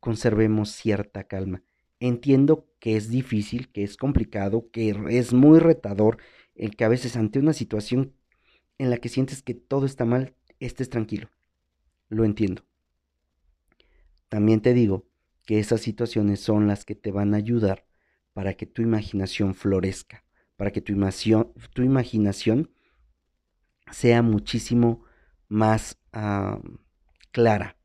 conservemos 0.00 0.70
cierta 0.70 1.28
calma. 1.28 1.62
Entiendo 2.00 2.68
que 2.80 2.96
es 2.96 3.08
difícil, 3.08 3.70
que 3.70 3.84
es 3.84 3.96
complicado, 3.96 4.68
que 4.72 4.96
es 5.10 5.32
muy 5.32 5.60
retador 5.60 6.18
el 6.56 6.74
que 6.74 6.84
a 6.84 6.88
veces 6.88 7.16
ante 7.16 7.38
una 7.38 7.52
situación 7.52 8.12
en 8.78 8.90
la 8.90 8.98
que 8.98 9.08
sientes 9.08 9.42
que 9.42 9.54
todo 9.54 9.86
está 9.86 10.04
mal, 10.04 10.34
estés 10.58 10.90
tranquilo. 10.90 11.30
Lo 12.08 12.24
entiendo. 12.24 12.64
También 14.28 14.60
te 14.60 14.74
digo 14.74 15.06
que 15.46 15.60
esas 15.60 15.80
situaciones 15.80 16.40
son 16.40 16.66
las 16.66 16.84
que 16.84 16.96
te 16.96 17.12
van 17.12 17.34
a 17.34 17.36
ayudar 17.36 17.86
para 18.32 18.54
que 18.54 18.66
tu 18.66 18.82
imaginación 18.82 19.54
florezca, 19.54 20.24
para 20.56 20.72
que 20.72 20.80
tu, 20.80 20.92
imaginación, 21.82 22.70
sea 23.92 24.22
muchísimo 24.22 25.04
más 25.48 26.00
clara, 27.30 27.76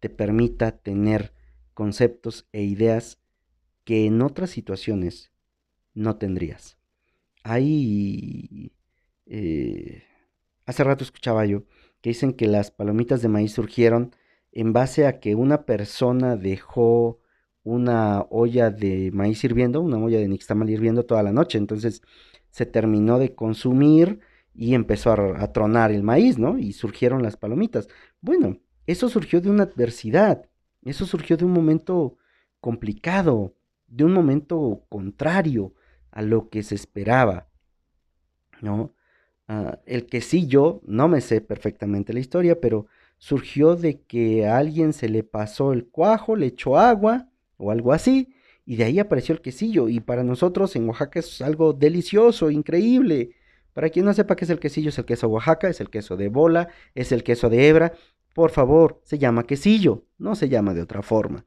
te 0.00 0.08
permita 0.08 0.72
tener 0.72 1.32
conceptos 1.74 2.48
e 2.52 2.62
ideas 2.62 3.18
que 3.84 4.06
en 4.06 4.22
otras 4.22 4.50
situaciones 4.50 5.32
no 5.94 6.16
tendrías. 6.16 6.78
Ahí, 7.42 8.72
eh, 9.26 10.02
hace 10.64 10.84
rato 10.84 11.04
escuchaba 11.04 11.46
yo 11.46 11.64
que 12.00 12.10
dicen 12.10 12.32
que 12.32 12.46
las 12.46 12.70
palomitas 12.70 13.22
de 13.22 13.28
maíz 13.28 13.52
surgieron 13.52 14.14
en 14.52 14.72
base 14.72 15.06
a 15.06 15.20
que 15.20 15.34
una 15.34 15.64
persona 15.66 16.36
dejó 16.36 17.20
una 17.62 18.22
olla 18.30 18.70
de 18.70 19.10
maíz 19.12 19.42
hirviendo, 19.44 19.80
una 19.80 19.98
olla 19.98 20.18
de 20.18 20.28
nixtamal 20.28 20.70
hirviendo 20.70 21.04
toda 21.04 21.22
la 21.22 21.32
noche. 21.32 21.58
Entonces 21.58 22.02
se 22.50 22.64
terminó 22.64 23.18
de 23.18 23.34
consumir 23.34 24.20
y 24.54 24.74
empezó 24.74 25.12
a, 25.12 25.52
tronar 25.52 25.92
el 25.92 26.02
maíz, 26.02 26.38
¿no? 26.38 26.58
Y 26.58 26.72
surgieron 26.72 27.22
las 27.22 27.36
palomitas. 27.36 27.88
Bueno, 28.20 28.58
eso 28.86 29.08
surgió 29.08 29.40
de 29.40 29.50
una 29.50 29.64
adversidad, 29.64 30.46
eso 30.84 31.06
surgió 31.06 31.36
de 31.36 31.44
un 31.44 31.52
momento 31.52 32.16
complicado, 32.60 33.54
de 33.88 34.04
un 34.04 34.12
momento 34.12 34.84
contrario 34.88 35.74
a 36.10 36.22
lo 36.22 36.48
que 36.48 36.62
se 36.62 36.74
esperaba, 36.74 37.48
¿no? 38.60 38.94
Ah, 39.48 39.78
el 39.86 40.06
quesillo, 40.06 40.80
no 40.86 41.06
me 41.08 41.20
sé 41.20 41.40
perfectamente 41.40 42.12
la 42.12 42.20
historia, 42.20 42.60
pero 42.60 42.86
surgió 43.18 43.76
de 43.76 44.00
que 44.02 44.46
a 44.46 44.58
alguien 44.58 44.92
se 44.92 45.08
le 45.08 45.22
pasó 45.22 45.72
el 45.72 45.86
cuajo, 45.86 46.36
le 46.36 46.46
echó 46.46 46.78
agua 46.78 47.28
o 47.56 47.70
algo 47.70 47.92
así, 47.92 48.34
y 48.64 48.76
de 48.76 48.84
ahí 48.84 48.98
apareció 48.98 49.34
el 49.34 49.40
quesillo. 49.40 49.88
Y 49.88 50.00
para 50.00 50.24
nosotros 50.24 50.74
en 50.76 50.88
Oaxaca 50.88 51.20
es 51.20 51.40
algo 51.40 51.72
delicioso, 51.72 52.50
increíble. 52.50 53.30
Para 53.72 53.90
quien 53.90 54.04
no 54.04 54.14
sepa 54.14 54.34
qué 54.36 54.44
es 54.44 54.50
el 54.50 54.58
quesillo, 54.58 54.88
es 54.88 54.98
el 54.98 55.04
queso 55.04 55.28
Oaxaca, 55.28 55.68
es 55.68 55.80
el 55.80 55.90
queso 55.90 56.16
de 56.16 56.28
bola, 56.28 56.68
es 56.94 57.12
el 57.12 57.22
queso 57.22 57.48
de 57.48 57.68
hebra. 57.68 57.92
Por 58.36 58.50
favor, 58.50 59.00
se 59.02 59.16
llama 59.16 59.46
quesillo, 59.46 60.04
no 60.18 60.34
se 60.34 60.50
llama 60.50 60.74
de 60.74 60.82
otra 60.82 61.00
forma. 61.00 61.46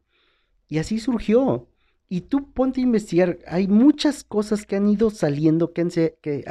Y 0.67 0.79
así 0.79 0.97
surgió. 0.97 1.69
Y 2.07 2.21
tú 2.21 2.51
ponte 2.51 2.79
a 2.79 2.83
investigar, 2.83 3.37
hay 3.45 3.67
muchas 3.67 4.23
cosas 4.23 4.65
que 4.65 4.75
han 4.75 4.87
ido 4.87 5.11
saliendo, 5.11 5.71
que, 5.71 6.17
que, 6.19 6.43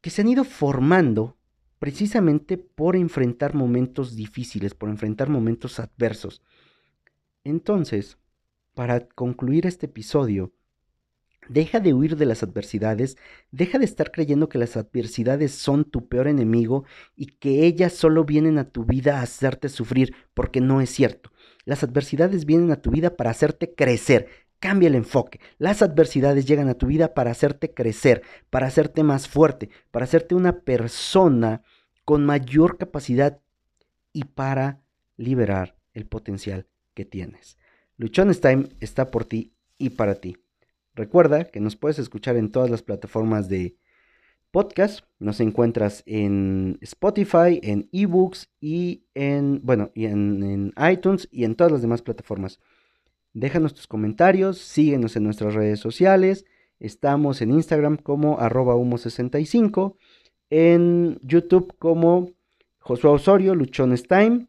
que 0.00 0.10
se 0.10 0.22
han 0.22 0.28
ido 0.28 0.44
formando 0.44 1.36
precisamente 1.80 2.58
por 2.58 2.94
enfrentar 2.94 3.54
momentos 3.54 4.14
difíciles, 4.14 4.72
por 4.72 4.88
enfrentar 4.88 5.28
momentos 5.28 5.80
adversos. 5.80 6.40
Entonces, 7.42 8.18
para 8.72 9.08
concluir 9.08 9.66
este 9.66 9.86
episodio, 9.86 10.52
deja 11.48 11.80
de 11.80 11.92
huir 11.94 12.16
de 12.16 12.26
las 12.26 12.42
adversidades, 12.42 13.16
deja 13.50 13.78
de 13.78 13.84
estar 13.84 14.10
creyendo 14.10 14.48
que 14.48 14.58
las 14.58 14.76
adversidades 14.76 15.52
son 15.52 15.84
tu 15.84 16.08
peor 16.08 16.28
enemigo 16.28 16.84
y 17.16 17.26
que 17.26 17.66
ellas 17.66 17.92
solo 17.92 18.24
vienen 18.24 18.58
a 18.58 18.68
tu 18.70 18.84
vida 18.84 19.18
a 19.18 19.22
hacerte 19.22 19.68
sufrir, 19.68 20.14
porque 20.34 20.60
no 20.60 20.80
es 20.80 20.90
cierto. 20.90 21.32
Las 21.64 21.82
adversidades 21.82 22.44
vienen 22.44 22.70
a 22.70 22.80
tu 22.80 22.90
vida 22.90 23.16
para 23.16 23.30
hacerte 23.30 23.74
crecer. 23.74 24.28
Cambia 24.58 24.88
el 24.88 24.94
enfoque. 24.94 25.40
Las 25.58 25.82
adversidades 25.82 26.46
llegan 26.46 26.68
a 26.68 26.74
tu 26.74 26.86
vida 26.86 27.14
para 27.14 27.30
hacerte 27.30 27.74
crecer, 27.74 28.22
para 28.50 28.66
hacerte 28.66 29.02
más 29.02 29.28
fuerte, 29.28 29.70
para 29.90 30.04
hacerte 30.04 30.34
una 30.34 30.60
persona 30.60 31.62
con 32.04 32.24
mayor 32.24 32.78
capacidad 32.78 33.40
y 34.12 34.24
para 34.24 34.82
liberar 35.16 35.76
el 35.94 36.06
potencial 36.06 36.66
que 36.94 37.04
tienes. 37.04 37.58
Luchones 37.96 38.40
Time 38.40 38.68
está 38.80 39.10
por 39.10 39.24
ti 39.24 39.54
y 39.78 39.90
para 39.90 40.16
ti. 40.16 40.41
Recuerda 40.94 41.44
que 41.44 41.60
nos 41.60 41.76
puedes 41.76 41.98
escuchar 41.98 42.36
en 42.36 42.50
todas 42.50 42.70
las 42.70 42.82
plataformas 42.82 43.48
de 43.48 43.76
podcast. 44.50 45.00
Nos 45.18 45.40
encuentras 45.40 46.02
en 46.04 46.78
Spotify, 46.82 47.58
en 47.62 47.88
eBooks 47.92 48.50
y 48.60 49.04
en, 49.14 49.60
bueno, 49.64 49.90
y 49.94 50.04
en, 50.04 50.72
iTunes 50.92 51.28
y 51.32 51.44
en 51.44 51.54
todas 51.54 51.72
las 51.72 51.82
demás 51.82 52.02
plataformas. 52.02 52.60
Déjanos 53.32 53.72
tus 53.72 53.86
comentarios, 53.86 54.58
síguenos 54.58 55.16
en 55.16 55.24
nuestras 55.24 55.54
redes 55.54 55.80
sociales. 55.80 56.44
Estamos 56.78 57.40
en 57.40 57.52
Instagram 57.52 57.96
como 57.96 58.38
arroba 58.38 58.76
humo65, 58.76 59.96
en 60.50 61.18
YouTube 61.22 61.74
como 61.78 62.32
Josué 62.80 63.10
Osorio, 63.10 63.54
Luchones 63.54 64.06
Time. 64.06 64.48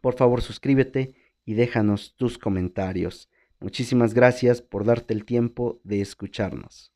Por 0.00 0.14
favor, 0.14 0.42
suscríbete 0.42 1.14
y 1.44 1.54
déjanos 1.54 2.14
tus 2.16 2.38
comentarios. 2.38 3.29
Muchísimas 3.60 4.14
gracias 4.14 4.62
por 4.62 4.84
darte 4.84 5.12
el 5.12 5.24
tiempo 5.26 5.80
de 5.84 6.00
escucharnos. 6.00 6.92